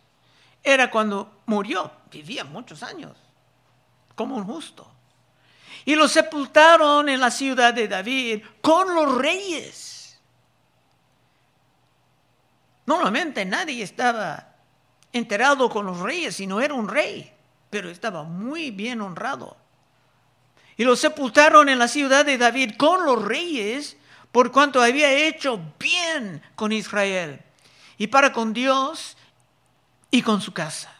Era 0.63 0.91
cuando 0.91 1.43
murió, 1.47 1.91
vivía 2.11 2.45
muchos 2.45 2.83
años 2.83 3.17
como 4.15 4.37
un 4.37 4.45
justo. 4.45 4.91
Y 5.85 5.95
lo 5.95 6.09
sepultaron 6.09 7.09
en 7.09 7.21
la 7.21 7.31
ciudad 7.31 7.73
de 7.73 7.87
David 7.87 8.43
con 8.61 8.93
los 8.95 9.17
reyes. 9.17 9.96
Normalmente 12.87 13.45
nadie 13.45 13.83
estaba 13.83 14.55
enterado 15.13 15.69
con 15.69 15.87
los 15.87 15.99
reyes, 16.01 16.37
sino 16.37 16.61
era 16.61 16.75
un 16.75 16.89
rey, 16.89 17.33
pero 17.69 17.91
estaba 17.91 18.23
muy 18.23 18.71
bien 18.71 19.01
honrado. 19.01 19.57
Y 20.77 20.85
lo 20.85 20.95
sepultaron 20.95 21.69
en 21.69 21.79
la 21.79 21.89
ciudad 21.89 22.25
de 22.25 22.39
David 22.39 22.77
con 22.77 23.05
los 23.05 23.25
reyes 23.25 23.97
por 24.31 24.53
cuanto 24.53 24.83
había 24.83 25.11
hecho 25.11 25.59
bien 25.79 26.43
con 26.55 26.71
Israel 26.73 27.41
y 27.97 28.07
para 28.07 28.33
con 28.33 28.53
Dios 28.53 29.17
y 30.11 30.23
con 30.23 30.41
su 30.41 30.53
casa. 30.53 30.93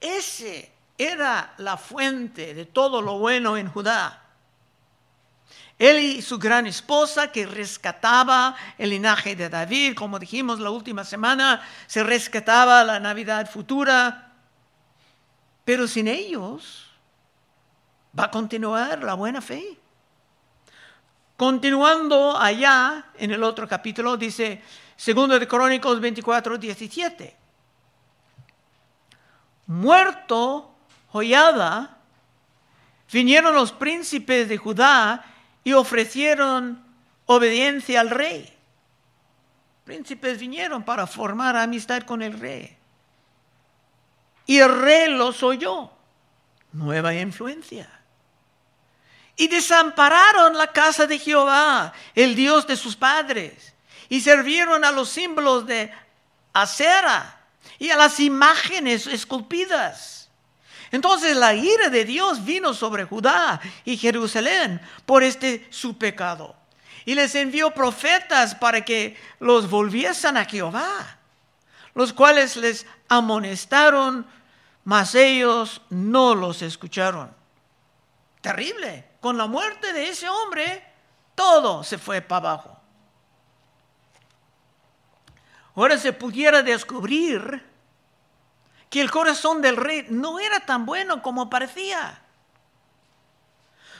Ese 0.00 0.72
era 0.96 1.54
la 1.58 1.76
fuente 1.76 2.54
de 2.54 2.64
todo 2.64 3.02
lo 3.02 3.18
bueno 3.18 3.56
en 3.56 3.68
Judá. 3.68 4.22
Él 5.80 5.98
y 5.98 6.20
su 6.20 6.38
gran 6.38 6.66
esposa 6.66 7.32
que 7.32 7.46
rescataba 7.46 8.54
el 8.76 8.90
linaje 8.90 9.34
de 9.34 9.48
David, 9.48 9.94
como 9.94 10.18
dijimos 10.18 10.60
la 10.60 10.70
última 10.70 11.04
semana, 11.04 11.66
se 11.86 12.04
rescataba 12.04 12.84
la 12.84 13.00
Navidad 13.00 13.50
futura. 13.50 14.30
Pero 15.64 15.88
sin 15.88 16.06
ellos 16.06 16.86
va 18.16 18.24
a 18.24 18.30
continuar 18.30 19.02
la 19.02 19.14
buena 19.14 19.40
fe. 19.40 19.78
Continuando 21.38 22.36
allá 22.36 23.06
en 23.16 23.30
el 23.30 23.42
otro 23.42 23.66
capítulo, 23.66 24.18
dice 24.18 24.62
segundo 24.96 25.38
de 25.38 25.48
Crónicos 25.48 25.98
24, 25.98 26.58
17 26.58 27.40
muerto 29.70 30.74
Joyada, 31.12 31.96
vinieron 33.10 33.54
los 33.54 33.70
príncipes 33.70 34.48
de 34.48 34.56
Judá 34.56 35.24
y 35.64 35.72
ofrecieron 35.72 36.82
obediencia 37.26 38.00
al 38.00 38.10
rey. 38.10 38.56
Príncipes 39.84 40.38
vinieron 40.38 40.82
para 40.82 41.06
formar 41.06 41.56
amistad 41.56 42.02
con 42.02 42.22
el 42.22 42.38
rey. 42.38 42.76
Y 44.46 44.58
el 44.58 44.80
rey 44.80 45.10
los 45.10 45.42
oyó. 45.42 45.90
Nueva 46.72 47.14
influencia. 47.14 47.88
Y 49.36 49.48
desampararon 49.48 50.56
la 50.56 50.72
casa 50.72 51.06
de 51.06 51.18
Jehová, 51.18 51.92
el 52.14 52.34
Dios 52.34 52.66
de 52.66 52.76
sus 52.76 52.94
padres, 52.94 53.72
y 54.08 54.20
sirvieron 54.20 54.84
a 54.84 54.90
los 54.90 55.08
símbolos 55.08 55.66
de 55.66 55.92
acera 56.52 57.40
y 57.78 57.90
a 57.90 57.96
las 57.96 58.20
imágenes 58.20 59.06
esculpidas. 59.06 60.19
Entonces 60.92 61.36
la 61.36 61.54
ira 61.54 61.88
de 61.88 62.04
Dios 62.04 62.44
vino 62.44 62.74
sobre 62.74 63.04
Judá 63.04 63.60
y 63.84 63.96
Jerusalén 63.96 64.80
por 65.06 65.22
este 65.22 65.66
su 65.70 65.96
pecado. 65.96 66.56
Y 67.04 67.14
les 67.14 67.34
envió 67.34 67.70
profetas 67.70 68.54
para 68.54 68.84
que 68.84 69.16
los 69.38 69.70
volviesen 69.70 70.36
a 70.36 70.44
Jehová, 70.44 71.18
los 71.94 72.12
cuales 72.12 72.56
les 72.56 72.86
amonestaron, 73.08 74.26
mas 74.84 75.14
ellos 75.14 75.80
no 75.90 76.34
los 76.34 76.62
escucharon. 76.62 77.32
Terrible. 78.40 79.08
Con 79.20 79.36
la 79.36 79.46
muerte 79.46 79.92
de 79.92 80.08
ese 80.08 80.28
hombre, 80.28 80.82
todo 81.34 81.84
se 81.84 81.98
fue 81.98 82.20
para 82.22 82.50
abajo. 82.50 82.80
Ahora 85.74 85.98
se 85.98 86.12
pudiera 86.12 86.62
descubrir 86.62 87.69
que 88.90 89.00
el 89.00 89.10
corazón 89.10 89.62
del 89.62 89.76
rey 89.76 90.06
no 90.10 90.40
era 90.40 90.60
tan 90.60 90.84
bueno 90.84 91.22
como 91.22 91.48
parecía. 91.48 92.20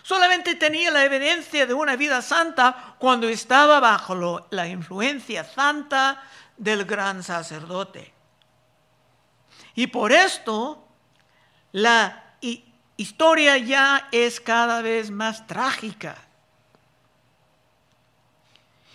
Solamente 0.03 0.57
tenía 0.57 0.91
la 0.91 1.05
evidencia 1.05 1.65
de 1.65 1.75
una 1.75 1.95
vida 1.95 2.21
santa 2.21 2.97
cuando 2.99 3.29
estaba 3.29 3.79
bajo 3.79 4.47
la 4.51 4.67
influencia 4.67 5.45
santa 5.45 6.23
del 6.57 6.85
gran 6.85 7.23
sacerdote. 7.23 8.13
Y 9.77 9.87
por 9.87 10.11
esto 10.11 10.89
la 11.71 12.35
historia 12.97 13.57
ya 13.59 14.09
es 14.11 14.41
cada 14.41 14.83
vez 14.83 15.13
más 15.13 15.47
trágica. 15.47 16.17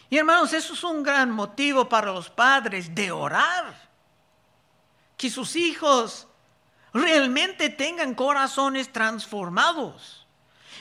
Y 0.09 0.17
hermanos, 0.17 0.51
eso 0.51 0.73
es 0.73 0.83
un 0.83 1.01
gran 1.01 1.31
motivo 1.31 1.87
para 1.87 2.11
los 2.11 2.29
padres 2.29 2.93
de 2.93 3.11
orar 3.11 3.85
que 5.17 5.29
sus 5.29 5.55
hijos 5.55 6.27
realmente 6.93 7.69
tengan 7.69 8.15
corazones 8.15 8.91
transformados. 8.91 10.25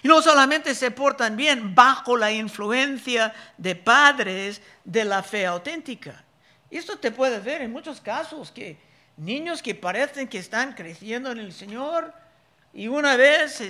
Y 0.03 0.09
no 0.09 0.21
solamente 0.23 0.75
se 0.75 0.91
portan 0.91 1.37
bien 1.37 1.75
bajo 1.75 2.17
la 2.17 2.31
influencia 2.31 3.35
de 3.57 3.75
padres 3.75 4.61
de 4.85 5.05
la 5.05 5.23
fe 5.23 5.47
auténtica. 5.47 6.25
Esto 6.71 6.99
te 6.99 7.11
puede 7.11 7.39
ver 7.41 7.63
en 7.63 7.73
muchos 7.73 8.01
casos 8.01 8.51
que 8.51 8.79
niños 9.17 9.63
que 9.63 9.75
parecen 9.75 10.29
que 10.29 10.39
están 10.39 10.73
creciendo 10.73 11.31
en 11.31 11.39
el 11.39 11.53
Señor 11.53 12.13
y 12.73 12.89
una 12.89 13.17
vez 13.17 13.63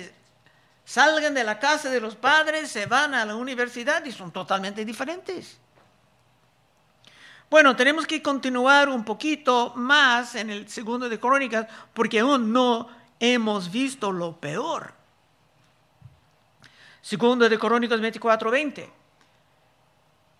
salgan 0.83 1.33
de 1.33 1.43
la 1.43 1.59
casa 1.59 1.89
de 1.89 2.01
los 2.01 2.15
padres, 2.15 2.69
se 2.69 2.85
van 2.85 3.13
a 3.13 3.25
la 3.25 3.35
universidad 3.35 4.03
y 4.05 4.11
son 4.11 4.31
totalmente 4.31 4.83
diferentes. 4.83 5.59
Bueno, 7.49 7.75
tenemos 7.75 8.07
que 8.07 8.21
continuar 8.21 8.89
un 8.89 9.05
poquito 9.05 9.73
más 9.75 10.35
en 10.35 10.49
el 10.49 10.67
segundo 10.67 11.07
de 11.07 11.19
Crónicas 11.19 11.67
porque 11.93 12.19
aún 12.19 12.51
no 12.51 12.89
hemos 13.19 13.71
visto 13.71 14.11
lo 14.11 14.39
peor. 14.39 14.93
Segundo 17.01 17.47
de 17.47 17.59
Crónicas 17.59 18.01
24, 18.01 18.49
20. 18.49 18.91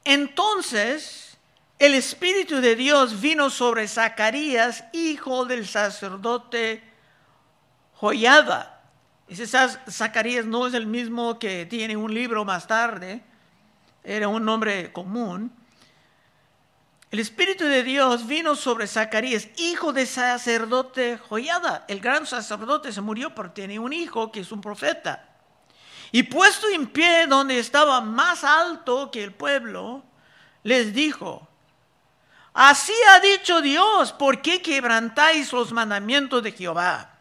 Entonces 0.03 1.37
el 1.77 1.93
Espíritu 1.93 2.59
de 2.59 2.75
Dios 2.75 3.21
vino 3.21 3.49
sobre 3.51 3.87
Zacarías, 3.87 4.85
hijo 4.91 5.45
del 5.45 5.67
sacerdote 5.67 6.83
Joyada. 7.95 8.81
Ese 9.27 9.45
Zacarías 9.45 10.45
no 10.45 10.65
es 10.65 10.73
el 10.73 10.87
mismo 10.87 11.37
que 11.37 11.65
tiene 11.67 11.95
un 11.95 12.13
libro 12.13 12.45
más 12.45 12.65
tarde, 12.65 13.21
era 14.03 14.27
un 14.27 14.43
nombre 14.43 14.91
común 14.91 15.51
el 17.11 17.19
Espíritu 17.19 17.65
de 17.65 17.83
Dios 17.83 18.27
vino 18.27 18.55
sobre 18.55 18.87
Zacarías, 18.87 19.47
hijo 19.57 19.93
de 19.93 20.05
sacerdote 20.05 21.17
Joyada. 21.17 21.85
El 21.87 21.99
gran 21.99 22.25
sacerdote 22.25 22.91
se 22.91 23.01
murió 23.01 23.33
porque 23.33 23.61
tenía 23.61 23.79
un 23.79 23.93
hijo 23.93 24.31
que 24.31 24.41
es 24.41 24.51
un 24.51 24.59
profeta. 24.59 25.29
Y 26.11 26.23
puesto 26.23 26.67
en 26.69 26.87
pie 26.87 27.27
donde 27.27 27.59
estaba 27.59 28.01
más 28.01 28.43
alto 28.43 29.11
que 29.11 29.23
el 29.23 29.33
pueblo, 29.33 30.03
les 30.63 30.93
dijo, 30.93 31.47
así 32.53 32.93
ha 33.11 33.19
dicho 33.19 33.61
Dios, 33.61 34.11
¿por 34.11 34.41
qué 34.41 34.61
quebrantáis 34.61 35.53
los 35.53 35.71
mandamientos 35.71 36.41
de 36.41 36.51
Jehová? 36.51 37.11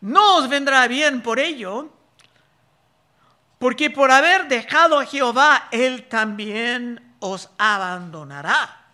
No 0.00 0.36
os 0.36 0.48
vendrá 0.48 0.86
bien 0.86 1.22
por 1.22 1.38
ello, 1.38 1.90
porque 3.58 3.90
por 3.90 4.10
haber 4.10 4.48
dejado 4.48 4.98
a 4.98 5.06
Jehová, 5.06 5.68
Él 5.70 6.08
también 6.08 7.03
os 7.24 7.48
abandonará. 7.56 8.84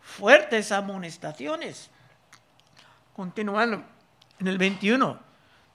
Fuertes 0.00 0.70
amonestaciones. 0.70 1.90
Continuando 3.14 3.82
en 4.38 4.46
el 4.46 4.56
21. 4.56 5.18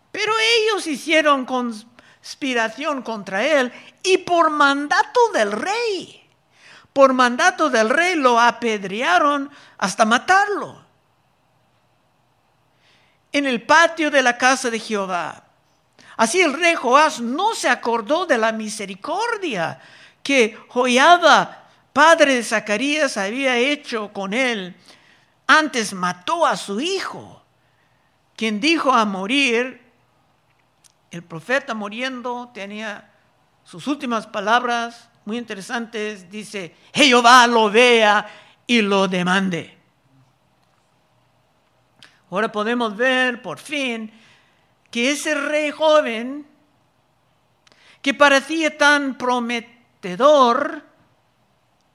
Pero 0.10 0.34
ellos 0.40 0.88
hicieron 0.88 1.46
conspiración 1.46 3.02
contra 3.02 3.44
él 3.44 3.74
y 4.04 4.20
por 4.20 4.52
mandato 4.52 5.20
del 5.34 5.52
rey, 5.52 6.30
por 6.94 7.12
mandato 7.12 7.70
del 7.70 7.90
rey 7.90 8.16
lo 8.16 8.40
apedrearon 8.40 9.52
hasta 9.80 10.06
matarlo. 10.06 10.82
En 13.34 13.46
el 13.48 13.64
patio 13.64 14.10
de 14.10 14.22
la 14.22 14.38
casa 14.38 14.70
de 14.70 14.80
Jehová. 14.80 15.44
Así 16.16 16.40
el 16.40 16.54
rey 16.54 16.76
Joás 16.76 17.20
no 17.20 17.54
se 17.54 17.68
acordó 17.68 18.26
de 18.26 18.38
la 18.38 18.52
misericordia 18.54 19.82
que 20.24 20.58
Joiada, 20.70 21.70
padre 21.92 22.36
de 22.36 22.44
Zacarías, 22.44 23.18
había 23.18 23.58
hecho 23.58 24.12
con 24.14 24.34
él, 24.34 24.76
antes 25.46 25.94
mató 25.94 26.46
a 26.46 26.58
su 26.58 26.80
hijo, 26.80 27.44
quien 28.36 28.60
dijo 28.60 28.92
a 28.92 29.06
morir, 29.06 29.82
el 31.12 31.24
profeta 31.24 31.76
muriendo 31.76 32.50
tenía 32.54 33.12
sus 33.64 33.86
últimas 33.86 34.26
palabras 34.26 35.10
muy 35.26 35.38
interesantes, 35.38 36.30
dice, 36.30 36.76
Jehová 36.94 37.46
lo 37.48 37.70
vea 37.70 38.26
y 38.66 38.82
lo 38.82 39.08
demande. 39.08 39.78
Ahora 42.30 42.52
podemos 42.52 42.96
ver 42.98 43.42
por 43.42 43.60
fin 43.60 44.12
que 44.90 45.12
ese 45.12 45.36
rey 45.36 45.70
joven 45.70 46.48
que 48.02 48.14
parecía 48.14 48.76
tan 48.76 49.18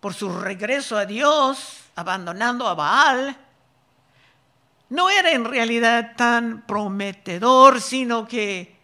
por 0.01 0.15
su 0.15 0.41
regreso 0.41 0.97
a 0.97 1.05
Dios, 1.05 1.81
abandonando 1.95 2.67
a 2.67 2.75
Baal, 2.75 3.37
no 4.89 5.11
era 5.11 5.33
en 5.33 5.45
realidad 5.45 6.15
tan 6.17 6.63
prometedor, 6.63 7.83
sino 7.83 8.27
que 8.27 8.79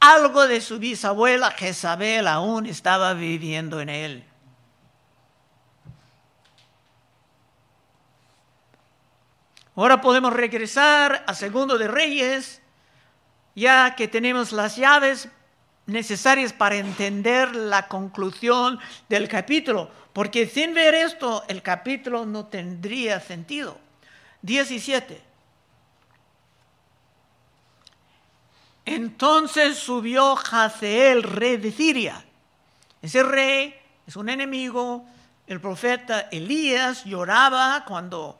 algo 0.00 0.48
de 0.48 0.60
su 0.60 0.80
bisabuela 0.80 1.52
Jezabel 1.52 2.26
aún 2.26 2.66
estaba 2.66 3.14
viviendo 3.14 3.80
en 3.80 3.88
él. 3.88 4.24
Ahora 9.76 10.00
podemos 10.00 10.32
regresar 10.32 11.24
a 11.26 11.34
Segundo 11.34 11.78
de 11.78 11.88
Reyes, 11.88 12.60
ya 13.54 13.94
que 13.94 14.08
tenemos 14.08 14.50
las 14.50 14.76
llaves 14.76 15.28
necesarias 15.86 16.52
para 16.52 16.76
entender 16.76 17.54
la 17.54 17.88
conclusión 17.88 18.78
del 19.08 19.28
capítulo, 19.28 19.90
porque 20.12 20.46
sin 20.46 20.74
ver 20.74 20.94
esto 20.94 21.44
el 21.48 21.62
capítulo 21.62 22.24
no 22.24 22.46
tendría 22.46 23.20
sentido. 23.20 23.78
17. 24.42 25.20
Entonces 28.86 29.78
subió 29.78 30.36
Jazeel, 30.36 31.22
rey 31.22 31.56
de 31.56 31.72
Siria. 31.72 32.24
Ese 33.00 33.22
rey 33.22 33.74
es 34.06 34.16
un 34.16 34.28
enemigo. 34.28 35.06
El 35.46 35.60
profeta 35.60 36.28
Elías 36.30 37.04
lloraba 37.04 37.84
cuando 37.86 38.38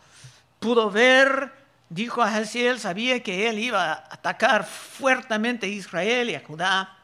pudo 0.59 0.91
ver, 0.91 1.53
dijo 1.89 2.23
a 2.23 2.31
Jazeel, 2.31 2.79
sabía 2.79 3.23
que 3.23 3.49
él 3.49 3.59
iba 3.59 3.93
a 3.93 4.05
atacar 4.11 4.65
fuertemente 4.65 5.67
a 5.67 5.71
Israel 5.71 6.31
y 6.31 6.35
a 6.35 6.41
Judá. 6.41 6.99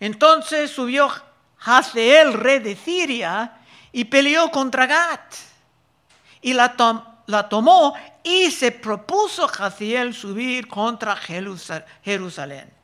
Entonces 0.00 0.70
subió 0.70 1.10
Hazael, 1.60 2.32
rey 2.32 2.58
de 2.58 2.74
Siria, 2.74 3.58
y 3.92 4.04
peleó 4.04 4.50
contra 4.50 4.86
Gat. 4.86 5.34
Y 6.40 6.54
la, 6.54 6.74
tomó 7.48 7.94
y 8.22 8.50
se 8.50 8.72
propuso 8.72 9.44
Hazael 9.44 10.14
subir 10.14 10.66
contra 10.66 11.16
Jerusalén. 11.16 12.80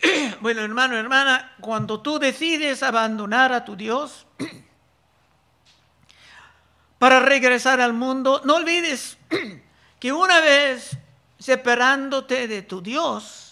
Bueno, 0.40 0.62
hermano, 0.62 0.96
hermana, 0.96 1.52
cuando 1.60 2.00
tú 2.00 2.18
decides 2.18 2.82
abandonar 2.82 3.52
a 3.52 3.64
tu 3.64 3.76
Dios 3.76 4.26
para 6.98 7.20
regresar 7.20 7.80
al 7.80 7.92
mundo, 7.92 8.40
no 8.44 8.56
olvides 8.56 9.18
que 10.00 10.12
una 10.12 10.40
vez 10.40 10.96
separándote 11.38 12.48
de 12.48 12.62
tu 12.62 12.80
Dios, 12.80 13.51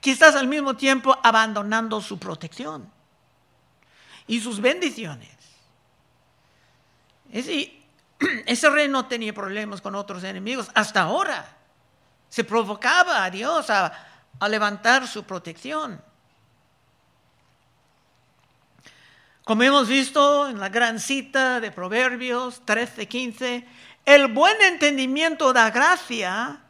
que 0.00 0.12
estás 0.12 0.34
al 0.36 0.46
mismo 0.46 0.76
tiempo 0.76 1.16
abandonando 1.22 2.00
su 2.00 2.18
protección 2.18 2.90
y 4.26 4.40
sus 4.40 4.60
bendiciones. 4.60 5.30
Ese, 7.32 7.80
ese 8.46 8.70
rey 8.70 8.88
no 8.88 9.06
tenía 9.06 9.32
problemas 9.32 9.80
con 9.80 9.94
otros 9.94 10.22
enemigos 10.24 10.70
hasta 10.74 11.02
ahora. 11.02 11.56
Se 12.28 12.44
provocaba 12.44 13.24
a 13.24 13.30
Dios 13.30 13.70
a, 13.70 14.04
levantar 14.48 15.08
su 15.08 15.24
protección. 15.24 16.00
Como 19.42 19.62
hemos 19.64 19.88
visto 19.88 20.48
en 20.48 20.60
la 20.60 20.68
gran 20.68 21.00
cita 21.00 21.58
de 21.58 21.72
Proverbios 21.72 22.64
13, 22.64 23.08
15, 23.08 23.66
el 24.04 24.28
buen 24.28 24.60
entendimiento 24.62 25.52
da 25.52 25.70
gracia, 25.70 26.60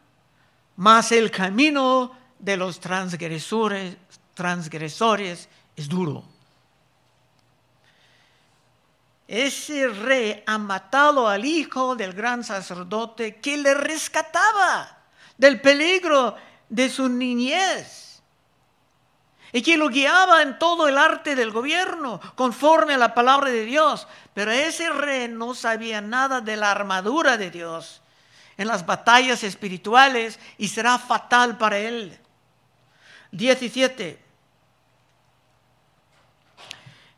mas 0.77 1.13
el 1.13 1.31
camino 1.31 2.18
de 2.39 2.57
los 2.57 2.81
transgresores, 2.81 3.97
transgresores 4.35 5.49
es 5.77 5.89
duro. 5.89 6.25
Ese 9.27 9.89
rey 9.89 10.43
ha 10.47 10.57
matado 10.57 11.29
al 11.29 11.45
hijo 11.45 11.95
del 11.95 12.15
gran 12.15 12.43
sacerdote 12.43 13.37
que 13.37 13.59
le 13.59 13.75
rescataba 13.75 14.97
del 15.37 15.61
peligro 15.61 16.35
de 16.69 16.89
su 16.89 17.09
niñez 17.09 18.23
y 19.53 19.63
que 19.63 19.77
lo 19.77 19.89
guiaba 19.89 20.43
en 20.43 20.59
todo 20.59 20.89
el 20.89 20.97
arte 20.97 21.35
del 21.35 21.51
gobierno 21.51 22.21
conforme 22.35 22.95
a 22.95 22.99
la 22.99 23.15
palabra 23.15 23.51
de 23.51 23.65
Dios. 23.65 24.07
Pero 24.33 24.51
ese 24.51 24.89
rey 24.91 25.29
no 25.29 25.55
sabía 25.55 26.01
nada 26.01 26.41
de 26.41 26.57
la 26.57 26.71
armadura 26.71 27.37
de 27.37 27.51
Dios 27.51 28.01
en 28.57 28.67
las 28.67 28.85
batallas 28.85 29.45
espirituales 29.45 30.39
y 30.59 30.69
será 30.69 30.99
fatal 30.99 31.57
para 31.59 31.79
él. 31.79 32.19
17. 33.33 34.19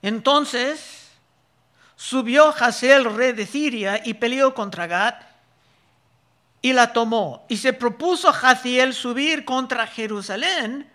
Entonces 0.03 1.11
subió 1.97 2.49
Hazael, 2.49 3.05
rey 3.15 3.33
de 3.33 3.47
Siria, 3.47 4.01
y 4.05 4.15
peleó 4.15 4.55
contra 4.55 4.87
Gad 4.87 5.15
y 6.63 6.73
la 6.73 6.93
tomó. 6.93 7.45
Y 7.49 7.57
se 7.57 7.73
propuso 7.73 8.29
Haziel 8.29 8.95
subir 8.95 9.45
contra 9.45 9.87
Jerusalén, 9.87 10.91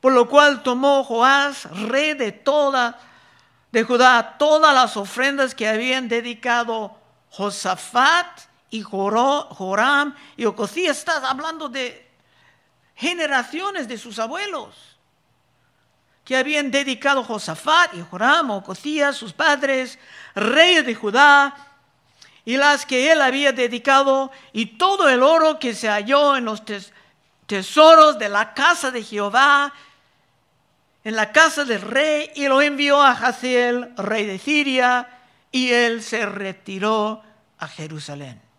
por 0.00 0.12
lo 0.12 0.28
cual 0.28 0.62
tomó 0.62 1.04
Joás, 1.04 1.64
rey 1.88 2.14
de 2.14 2.32
toda 2.32 2.98
de 3.72 3.84
Judá, 3.84 4.36
todas 4.36 4.74
las 4.74 4.96
ofrendas 4.96 5.54
que 5.54 5.68
habían 5.68 6.08
dedicado 6.08 6.96
Josafat 7.30 8.26
y 8.70 8.82
Joram 8.82 10.14
y 10.36 10.44
Ocosías. 10.44 10.98
Estás 10.98 11.22
hablando 11.22 11.68
de 11.68 12.09
generaciones 13.00 13.88
de 13.88 13.96
sus 13.96 14.18
abuelos 14.18 14.76
que 16.24 16.36
habían 16.36 16.70
dedicado 16.70 17.24
Josafat 17.24 17.94
y 17.94 18.02
Joram, 18.02 18.50
Ocosías, 18.50 19.16
sus 19.16 19.32
padres, 19.32 19.98
reyes 20.34 20.84
de 20.84 20.94
Judá, 20.94 21.56
y 22.44 22.56
las 22.56 22.84
que 22.86 23.10
él 23.10 23.22
había 23.22 23.52
dedicado, 23.52 24.30
y 24.52 24.66
todo 24.66 25.08
el 25.08 25.22
oro 25.22 25.58
que 25.58 25.74
se 25.74 25.88
halló 25.88 26.36
en 26.36 26.44
los 26.44 26.62
tesoros 27.46 28.18
de 28.18 28.28
la 28.28 28.54
casa 28.54 28.90
de 28.90 29.02
Jehová, 29.02 29.72
en 31.02 31.16
la 31.16 31.32
casa 31.32 31.64
del 31.64 31.80
rey, 31.80 32.30
y 32.36 32.46
lo 32.46 32.60
envió 32.60 33.02
a 33.02 33.12
Haziel, 33.12 33.92
rey 33.96 34.26
de 34.26 34.38
Siria, 34.38 35.08
y 35.50 35.70
él 35.70 36.02
se 36.02 36.26
retiró 36.26 37.22
a 37.58 37.66
Jerusalén. 37.66 38.49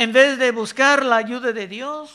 En 0.00 0.14
vez 0.14 0.38
de 0.38 0.50
buscar 0.50 1.04
la 1.04 1.16
ayuda 1.16 1.52
de 1.52 1.68
Dios, 1.68 2.10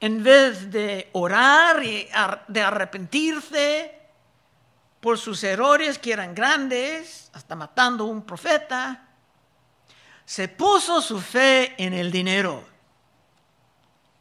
en 0.00 0.22
vez 0.22 0.70
de 0.70 1.08
orar 1.14 1.82
y 1.82 2.06
de 2.48 2.60
arrepentirse 2.60 3.98
por 5.00 5.16
sus 5.16 5.42
errores 5.44 5.98
que 5.98 6.12
eran 6.12 6.34
grandes, 6.34 7.30
hasta 7.32 7.56
matando 7.56 8.04
a 8.04 8.08
un 8.08 8.20
profeta, 8.20 9.08
se 10.26 10.48
puso 10.48 11.00
su 11.00 11.22
fe 11.22 11.74
en 11.82 11.94
el 11.94 12.12
dinero, 12.12 12.62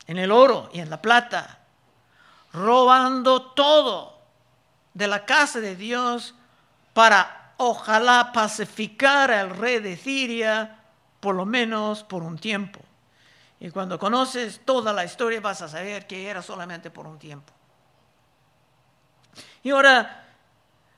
en 0.07 0.19
el 0.19 0.31
oro 0.31 0.69
y 0.71 0.79
en 0.79 0.89
la 0.89 1.01
plata, 1.01 1.59
robando 2.53 3.41
todo 3.51 4.21
de 4.93 5.05
la 5.05 5.25
casa 5.25 5.59
de 5.59 5.75
Dios 5.75 6.33
para 6.93 7.42
ojalá 7.69 8.31
pacificar 8.33 9.31
al 9.31 9.49
rey 9.51 9.79
de 9.79 9.97
Siria, 9.97 10.79
por 11.19 11.35
lo 11.35 11.45
menos 11.45 12.03
por 12.03 12.23
un 12.23 12.37
tiempo. 12.37 12.79
Y 13.59 13.71
cuando 13.71 13.97
conoces 13.97 14.61
toda 14.65 14.91
la 14.91 15.05
historia 15.05 15.39
vas 15.39 15.61
a 15.61 15.69
saber 15.69 16.05
que 16.05 16.27
era 16.27 16.41
solamente 16.41 16.91
por 16.91 17.07
un 17.07 17.17
tiempo. 17.17 17.53
Y 19.63 19.69
ahora 19.69 20.25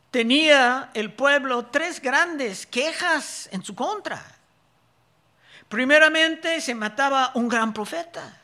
tenía 0.10 0.90
el 0.94 1.14
pueblo 1.14 1.68
tres 1.68 2.02
grandes 2.02 2.66
quejas 2.66 3.48
en 3.52 3.64
su 3.64 3.76
contra. 3.76 4.24
Primeramente 5.70 6.60
se 6.62 6.74
mataba 6.74 7.32
un 7.36 7.48
gran 7.48 7.74
profeta, 7.74 8.42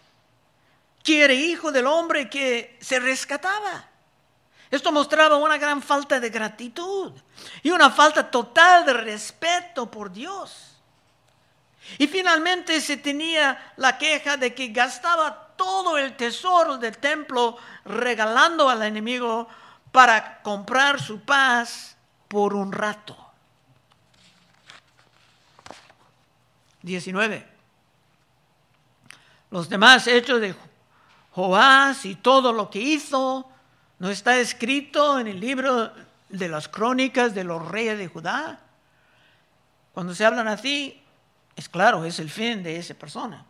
que 1.03 1.23
era 1.23 1.33
hijo 1.33 1.71
del 1.71 1.87
hombre 1.87 2.29
que 2.29 2.77
se 2.81 2.99
rescataba. 2.99 3.90
Esto 4.71 4.93
mostraba 4.93 5.35
una 5.35 5.57
gran 5.57 5.81
falta 5.81 6.17
de 6.17 6.29
gratitud 6.29 7.11
y 7.61 7.71
una 7.71 7.89
falta 7.91 8.31
total 8.31 8.85
de 8.85 8.93
respeto 8.93 9.91
por 9.91 10.09
Dios. 10.09 10.77
Y 11.97 12.07
finalmente 12.07 12.79
se 12.79 12.95
tenía 12.95 13.73
la 13.75 13.97
queja 13.97 14.37
de 14.37 14.55
que 14.55 14.69
gastaba 14.69 15.49
todo 15.57 15.97
el 15.97 16.15
tesoro 16.15 16.77
del 16.77 16.97
templo 16.97 17.57
regalando 17.83 18.69
al 18.69 18.81
enemigo 18.83 19.49
para 19.91 20.41
comprar 20.41 21.01
su 21.01 21.19
paz 21.19 21.97
por 22.29 22.53
un 22.55 22.71
rato. 22.71 23.17
19. 26.81 27.45
Los 29.49 29.67
demás 29.67 30.07
hechos 30.07 30.39
de 30.39 30.55
Joás 31.31 32.05
y 32.05 32.15
todo 32.15 32.53
lo 32.53 32.69
que 32.69 32.79
hizo 32.79 33.50
no 34.01 34.09
está 34.09 34.39
escrito 34.39 35.19
en 35.19 35.27
el 35.27 35.39
libro 35.39 35.91
de 36.27 36.49
las 36.49 36.67
crónicas 36.67 37.35
de 37.35 37.43
los 37.43 37.67
reyes 37.67 37.99
de 37.99 38.07
Judá. 38.07 38.59
Cuando 39.93 40.15
se 40.15 40.25
hablan 40.25 40.47
así, 40.47 40.99
es 41.55 41.69
claro, 41.69 42.03
es 42.03 42.17
el 42.17 42.31
fin 42.31 42.63
de 42.63 42.77
esa 42.77 42.95
persona. 42.95 43.45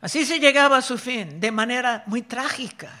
Así 0.00 0.24
se 0.24 0.38
llegaba 0.38 0.76
a 0.76 0.80
su 0.80 0.96
fin 0.96 1.40
de 1.40 1.50
manera 1.50 2.04
muy 2.06 2.22
trágica, 2.22 2.92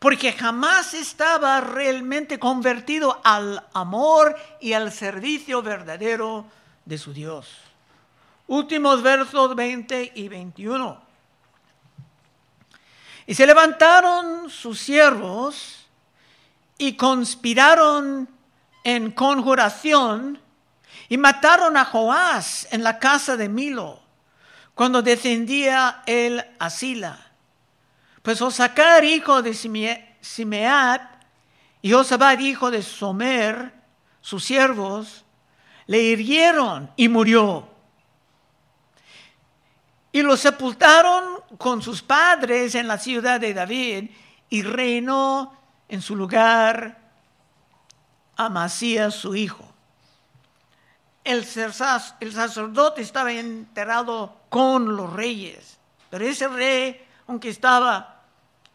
porque 0.00 0.32
jamás 0.32 0.92
estaba 0.92 1.60
realmente 1.60 2.40
convertido 2.40 3.20
al 3.22 3.64
amor 3.72 4.34
y 4.60 4.72
al 4.72 4.90
servicio 4.90 5.62
verdadero 5.62 6.44
de 6.84 6.98
su 6.98 7.12
Dios. 7.12 7.56
Últimos 8.48 9.00
versos 9.00 9.54
20 9.54 10.10
y 10.12 10.26
21. 10.26 11.11
Y 13.26 13.34
se 13.34 13.46
levantaron 13.46 14.50
sus 14.50 14.80
siervos 14.80 15.86
y 16.78 16.94
conspiraron 16.94 18.28
en 18.84 19.10
conjuración 19.12 20.40
y 21.08 21.18
mataron 21.18 21.76
a 21.76 21.84
Joás 21.84 22.66
en 22.70 22.82
la 22.82 22.98
casa 22.98 23.36
de 23.36 23.48
Milo, 23.48 24.00
cuando 24.74 25.02
descendía 25.02 26.02
él 26.06 26.44
a 26.58 26.70
Sila. 26.70 27.18
Pues 28.22 28.40
Osacar, 28.40 29.04
hijo 29.04 29.42
de 29.42 29.52
Simeat, 29.52 31.12
y 31.82 31.92
Osabad, 31.92 32.38
hijo 32.38 32.70
de 32.70 32.82
Somer, 32.82 33.72
sus 34.20 34.44
siervos, 34.44 35.24
le 35.86 36.00
hirieron 36.00 36.90
y 36.96 37.08
murió. 37.08 37.68
Y 40.12 40.22
lo 40.22 40.36
sepultaron 40.36 41.40
con 41.58 41.82
sus 41.82 42.02
padres 42.02 42.74
en 42.74 42.86
la 42.86 42.98
ciudad 42.98 43.40
de 43.40 43.54
David 43.54 44.10
y 44.50 44.62
reinó 44.62 45.58
en 45.88 46.02
su 46.02 46.14
lugar 46.14 47.00
Amasías 48.36 49.14
su 49.14 49.34
hijo 49.34 49.72
el, 51.24 51.44
sacerdote 51.44 53.02
estaba 53.02 53.32
enterrado 53.32 54.40
con 54.48 54.96
los 54.96 55.12
reyes, 55.12 55.78
pero 56.10 56.24
ese 56.24 56.48
rey, 56.48 57.00
aunque 57.26 57.48
estaba 57.48 58.22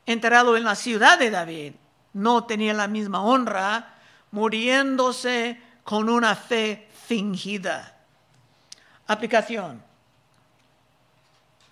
enterrado 0.06 0.56
en 0.56 0.64
la 0.64 0.76
ciudad 0.76 1.20
de 1.20 1.30
David, 1.30 1.74
no 2.14 2.46
tenía 2.46 2.74
la 2.74 2.88
misma 2.88 3.22
honra, 3.22 3.96
muriéndose 4.32 5.62
con 5.84 6.10
una 6.10 6.36
fe 6.36 6.90
fingida. 7.06 7.96
Aplicación. 9.08 9.87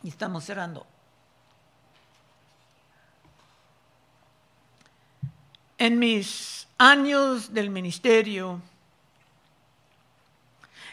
Y 0.06 0.10
estamos 0.10 0.46
cerrando. 0.46 0.86
En 5.80 6.00
mis 6.00 6.68
años 6.78 7.54
del 7.54 7.70
ministerio, 7.70 8.62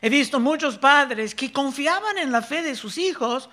He 0.05 0.09
visto 0.09 0.41
muchos 0.41 0.79
padres 0.79 1.33
que 1.33 1.53
confiaban 1.53 2.19
en 2.19 2.33
la 2.33 2.43
fe 2.43 2.61
de 2.63 2.75
sus 2.75 2.99
hijos 2.99 3.49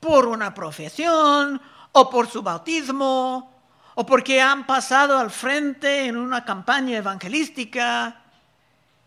por 0.00 0.26
una 0.26 0.52
profesión 0.52 1.62
o 1.92 2.10
por 2.10 2.28
su 2.28 2.42
bautismo 2.42 3.54
o 3.94 4.04
porque 4.04 4.40
han 4.40 4.66
pasado 4.66 5.16
al 5.16 5.30
frente 5.30 6.06
en 6.06 6.16
una 6.16 6.44
campaña 6.44 6.98
evangelística. 6.98 8.20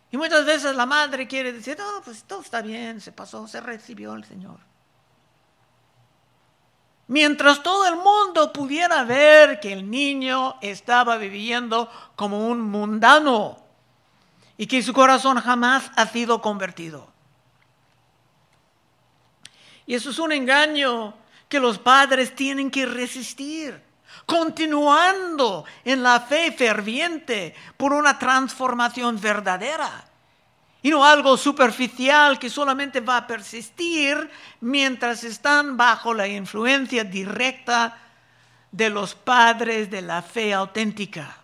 Y 0.10 0.16
muchas 0.16 0.46
veces 0.46 0.74
la 0.74 0.86
madre 0.86 1.28
quiere 1.28 1.52
decir, 1.52 1.78
no, 1.78 2.02
pues 2.02 2.24
todo 2.24 2.40
está 2.40 2.62
bien, 2.62 3.02
se 3.02 3.12
pasó, 3.12 3.46
se 3.46 3.60
recibió 3.60 4.14
el 4.14 4.24
Señor. 4.24 4.75
Mientras 7.08 7.62
todo 7.62 7.88
el 7.88 7.98
mundo 7.98 8.52
pudiera 8.52 9.04
ver 9.04 9.60
que 9.60 9.72
el 9.72 9.90
niño 9.90 10.56
estaba 10.62 11.18
viviendo 11.18 11.90
como 12.16 12.48
un 12.48 12.62
mundano 12.62 13.60
y 14.58 14.66
que 14.66 14.82
su 14.82 14.94
corazón 14.94 15.40
jamás 15.40 15.92
ha 15.96 16.08
sido 16.08 16.42
convertido. 16.42 17.08
Y 19.86 19.94
eso 19.94 20.10
es 20.10 20.18
un 20.18 20.32
engaño 20.32 21.14
que 21.48 21.60
los 21.60 21.78
padres 21.78 22.36
tienen 22.36 22.72
que 22.72 22.88
resistir, 22.88 23.80
continuando 24.26 25.66
en 25.84 26.02
la 26.02 26.22
fe 26.22 26.52
ferviente 26.52 27.54
por 27.78 27.94
una 27.94 28.18
transformación 28.18 29.22
verdadera 29.22 30.10
y 30.86 30.92
no 30.92 31.04
algo 31.04 31.36
superficial 31.36 32.38
que 32.38 32.48
solamente 32.48 33.00
va 33.00 33.18
a 33.18 33.26
persistir 33.26 34.30
mientras 34.62 35.24
están 35.24 35.78
bajo 35.78 36.14
la 36.14 36.28
influencia 36.28 37.04
directa 37.04 37.98
de 38.72 38.92
los 38.92 39.16
padres 39.16 39.90
de 39.90 40.04
la 40.04 40.22
fe 40.22 40.54
auténtica. 40.54 41.38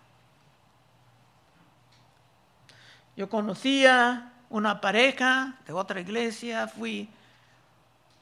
Yo 3.16 3.28
conocía 3.28 4.30
una 4.48 4.80
pareja 4.80 5.56
de 5.66 5.72
otra 5.72 6.00
iglesia, 6.00 6.68
fui 6.68 7.08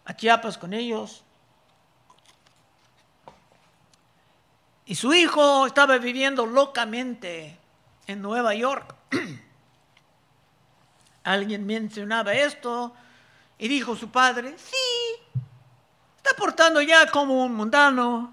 a 0.06 0.16
Chiapas 0.16 0.56
con 0.56 0.72
ellos. 0.72 1.22
Y 4.86 4.94
su 4.94 5.12
hijo 5.12 5.66
estaba 5.66 5.98
viviendo 5.98 6.46
locamente 6.46 7.58
en 8.06 8.22
Nueva 8.22 8.54
York. 8.54 8.94
Alguien 11.24 11.66
mencionaba 11.66 12.32
esto 12.32 12.94
y 13.58 13.68
dijo 13.68 13.96
su 13.96 14.10
padre, 14.10 14.56
sí, 14.56 15.40
está 16.16 16.34
portando 16.36 16.80
ya 16.80 17.10
como 17.10 17.44
un 17.44 17.54
mundano, 17.54 18.32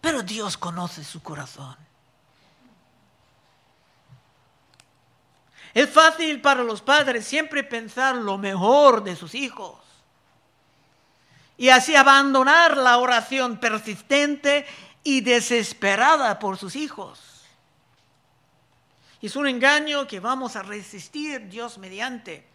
pero 0.00 0.22
Dios 0.22 0.56
conoce 0.56 1.02
su 1.02 1.22
corazón. 1.22 1.76
Es 5.74 5.90
fácil 5.90 6.40
para 6.40 6.62
los 6.62 6.80
padres 6.80 7.26
siempre 7.26 7.62
pensar 7.62 8.14
lo 8.14 8.38
mejor 8.38 9.04
de 9.04 9.14
sus 9.14 9.34
hijos 9.34 9.76
y 11.58 11.70
así 11.70 11.94
abandonar 11.94 12.76
la 12.76 12.98
oración 12.98 13.58
persistente 13.58 14.66
y 15.02 15.20
desesperada 15.22 16.38
por 16.38 16.58
sus 16.58 16.76
hijos. 16.76 17.20
Es 19.22 19.34
un 19.34 19.46
engaño 19.46 20.06
que 20.06 20.20
vamos 20.20 20.56
a 20.56 20.62
resistir 20.62 21.48
Dios 21.48 21.78
mediante, 21.78 22.46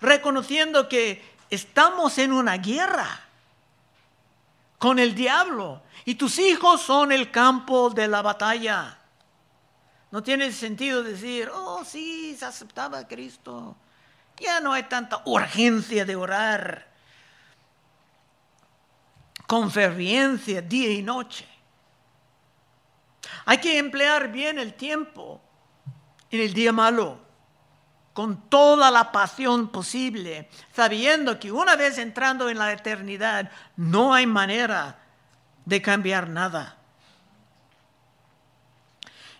reconociendo 0.00 0.88
que 0.88 1.22
estamos 1.48 2.18
en 2.18 2.32
una 2.32 2.56
guerra 2.58 3.08
con 4.78 4.98
el 4.98 5.14
diablo 5.14 5.82
y 6.04 6.14
tus 6.14 6.38
hijos 6.38 6.82
son 6.82 7.12
el 7.12 7.30
campo 7.30 7.90
de 7.90 8.08
la 8.08 8.22
batalla. 8.22 8.98
No 10.10 10.22
tiene 10.22 10.50
sentido 10.52 11.02
decir, 11.02 11.50
oh 11.52 11.84
sí, 11.84 12.36
se 12.36 12.44
aceptaba 12.44 13.06
Cristo. 13.06 13.76
Ya 14.38 14.60
no 14.60 14.72
hay 14.72 14.84
tanta 14.84 15.22
urgencia 15.24 16.04
de 16.04 16.16
orar 16.16 16.88
con 19.46 19.70
ferviencia 19.70 20.62
día 20.62 20.90
y 20.90 21.02
noche. 21.02 21.46
Hay 23.44 23.58
que 23.58 23.78
emplear 23.78 24.28
bien 24.28 24.58
el 24.58 24.74
tiempo 24.74 25.40
en 26.30 26.40
el 26.40 26.54
día 26.54 26.72
malo, 26.72 27.18
con 28.12 28.48
toda 28.48 28.90
la 28.90 29.12
pasión 29.12 29.68
posible, 29.68 30.48
sabiendo 30.74 31.38
que 31.38 31.52
una 31.52 31.76
vez 31.76 31.98
entrando 31.98 32.48
en 32.48 32.58
la 32.58 32.72
eternidad 32.72 33.50
no 33.76 34.14
hay 34.14 34.26
manera 34.26 34.98
de 35.64 35.80
cambiar 35.80 36.28
nada. 36.28 36.76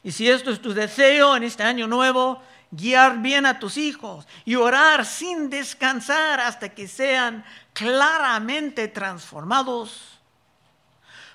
Y 0.03 0.13
si 0.13 0.29
esto 0.29 0.51
es 0.51 0.63
tu 0.63 0.73
deseo 0.73 1.37
en 1.37 1.43
este 1.43 1.63
año 1.63 1.87
nuevo, 1.87 2.43
guiar 2.71 3.19
bien 3.19 3.47
a 3.47 3.59
tus 3.59 3.77
hijos 3.77 4.27
y 4.45 4.55
orar 4.55 5.05
sin 5.05 5.51
descansar 5.51 6.41
hasta 6.41 6.71
que 6.71 6.89
sean 6.89 7.45
claramente 7.73 8.89
transformados, 8.89 10.19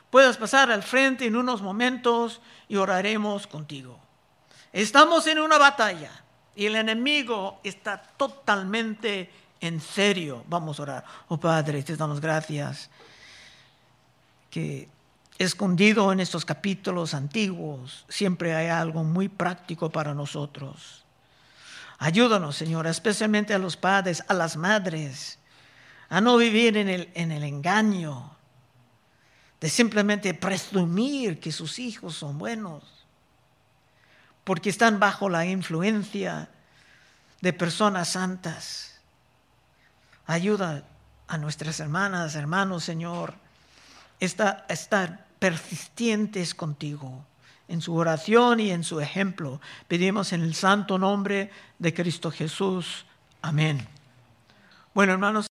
puedas 0.09 0.37
pasar 0.37 0.71
al 0.71 0.83
frente 0.83 1.25
en 1.25 1.35
unos 1.35 1.61
momentos 1.61 2.41
y 2.67 2.77
oraremos 2.77 3.47
contigo. 3.47 3.99
Estamos 4.75 5.25
en 5.27 5.39
una 5.39 5.57
batalla 5.57 6.11
y 6.53 6.65
el 6.65 6.75
enemigo 6.75 7.61
está 7.63 7.97
totalmente 7.97 9.31
en 9.61 9.79
serio. 9.79 10.43
Vamos 10.49 10.77
a 10.77 10.83
orar. 10.83 11.05
Oh 11.29 11.37
Padre, 11.37 11.81
te 11.81 11.95
damos 11.95 12.19
gracias 12.19 12.89
que 14.49 14.89
escondido 15.37 16.11
en 16.11 16.19
estos 16.19 16.43
capítulos 16.43 17.13
antiguos 17.13 18.03
siempre 18.09 18.53
hay 18.53 18.67
algo 18.67 19.05
muy 19.05 19.29
práctico 19.29 19.89
para 19.89 20.13
nosotros. 20.13 21.05
Ayúdanos, 21.97 22.57
Señor, 22.57 22.85
especialmente 22.85 23.53
a 23.53 23.59
los 23.59 23.77
padres, 23.77 24.25
a 24.27 24.33
las 24.33 24.57
madres, 24.57 25.39
a 26.09 26.19
no 26.19 26.35
vivir 26.35 26.75
en 26.75 26.89
el, 26.89 27.09
en 27.13 27.31
el 27.31 27.45
engaño 27.45 28.35
de 29.61 29.69
simplemente 29.69 30.33
presumir 30.33 31.39
que 31.39 31.53
sus 31.53 31.79
hijos 31.79 32.15
son 32.15 32.37
buenos 32.37 32.94
porque 34.45 34.69
están 34.69 34.99
bajo 34.99 35.27
la 35.27 35.45
influencia 35.45 36.47
de 37.41 37.51
personas 37.51 38.09
santas. 38.09 39.01
Ayuda 40.25 40.85
a 41.27 41.37
nuestras 41.37 41.81
hermanas, 41.81 42.35
hermanos, 42.35 42.85
Señor, 42.85 43.33
a 44.21 44.65
estar 44.69 45.25
persistentes 45.39 46.55
contigo 46.55 47.25
en 47.67 47.81
su 47.81 47.95
oración 47.95 48.59
y 48.59 48.71
en 48.71 48.83
su 48.83 49.01
ejemplo. 49.01 49.59
Pedimos 49.87 50.31
en 50.31 50.41
el 50.41 50.55
santo 50.55 50.97
nombre 50.97 51.51
de 51.79 51.93
Cristo 51.93 52.31
Jesús. 52.31 53.05
Amén. 53.41 53.85
Bueno, 54.93 55.11
hermanos. 55.11 55.43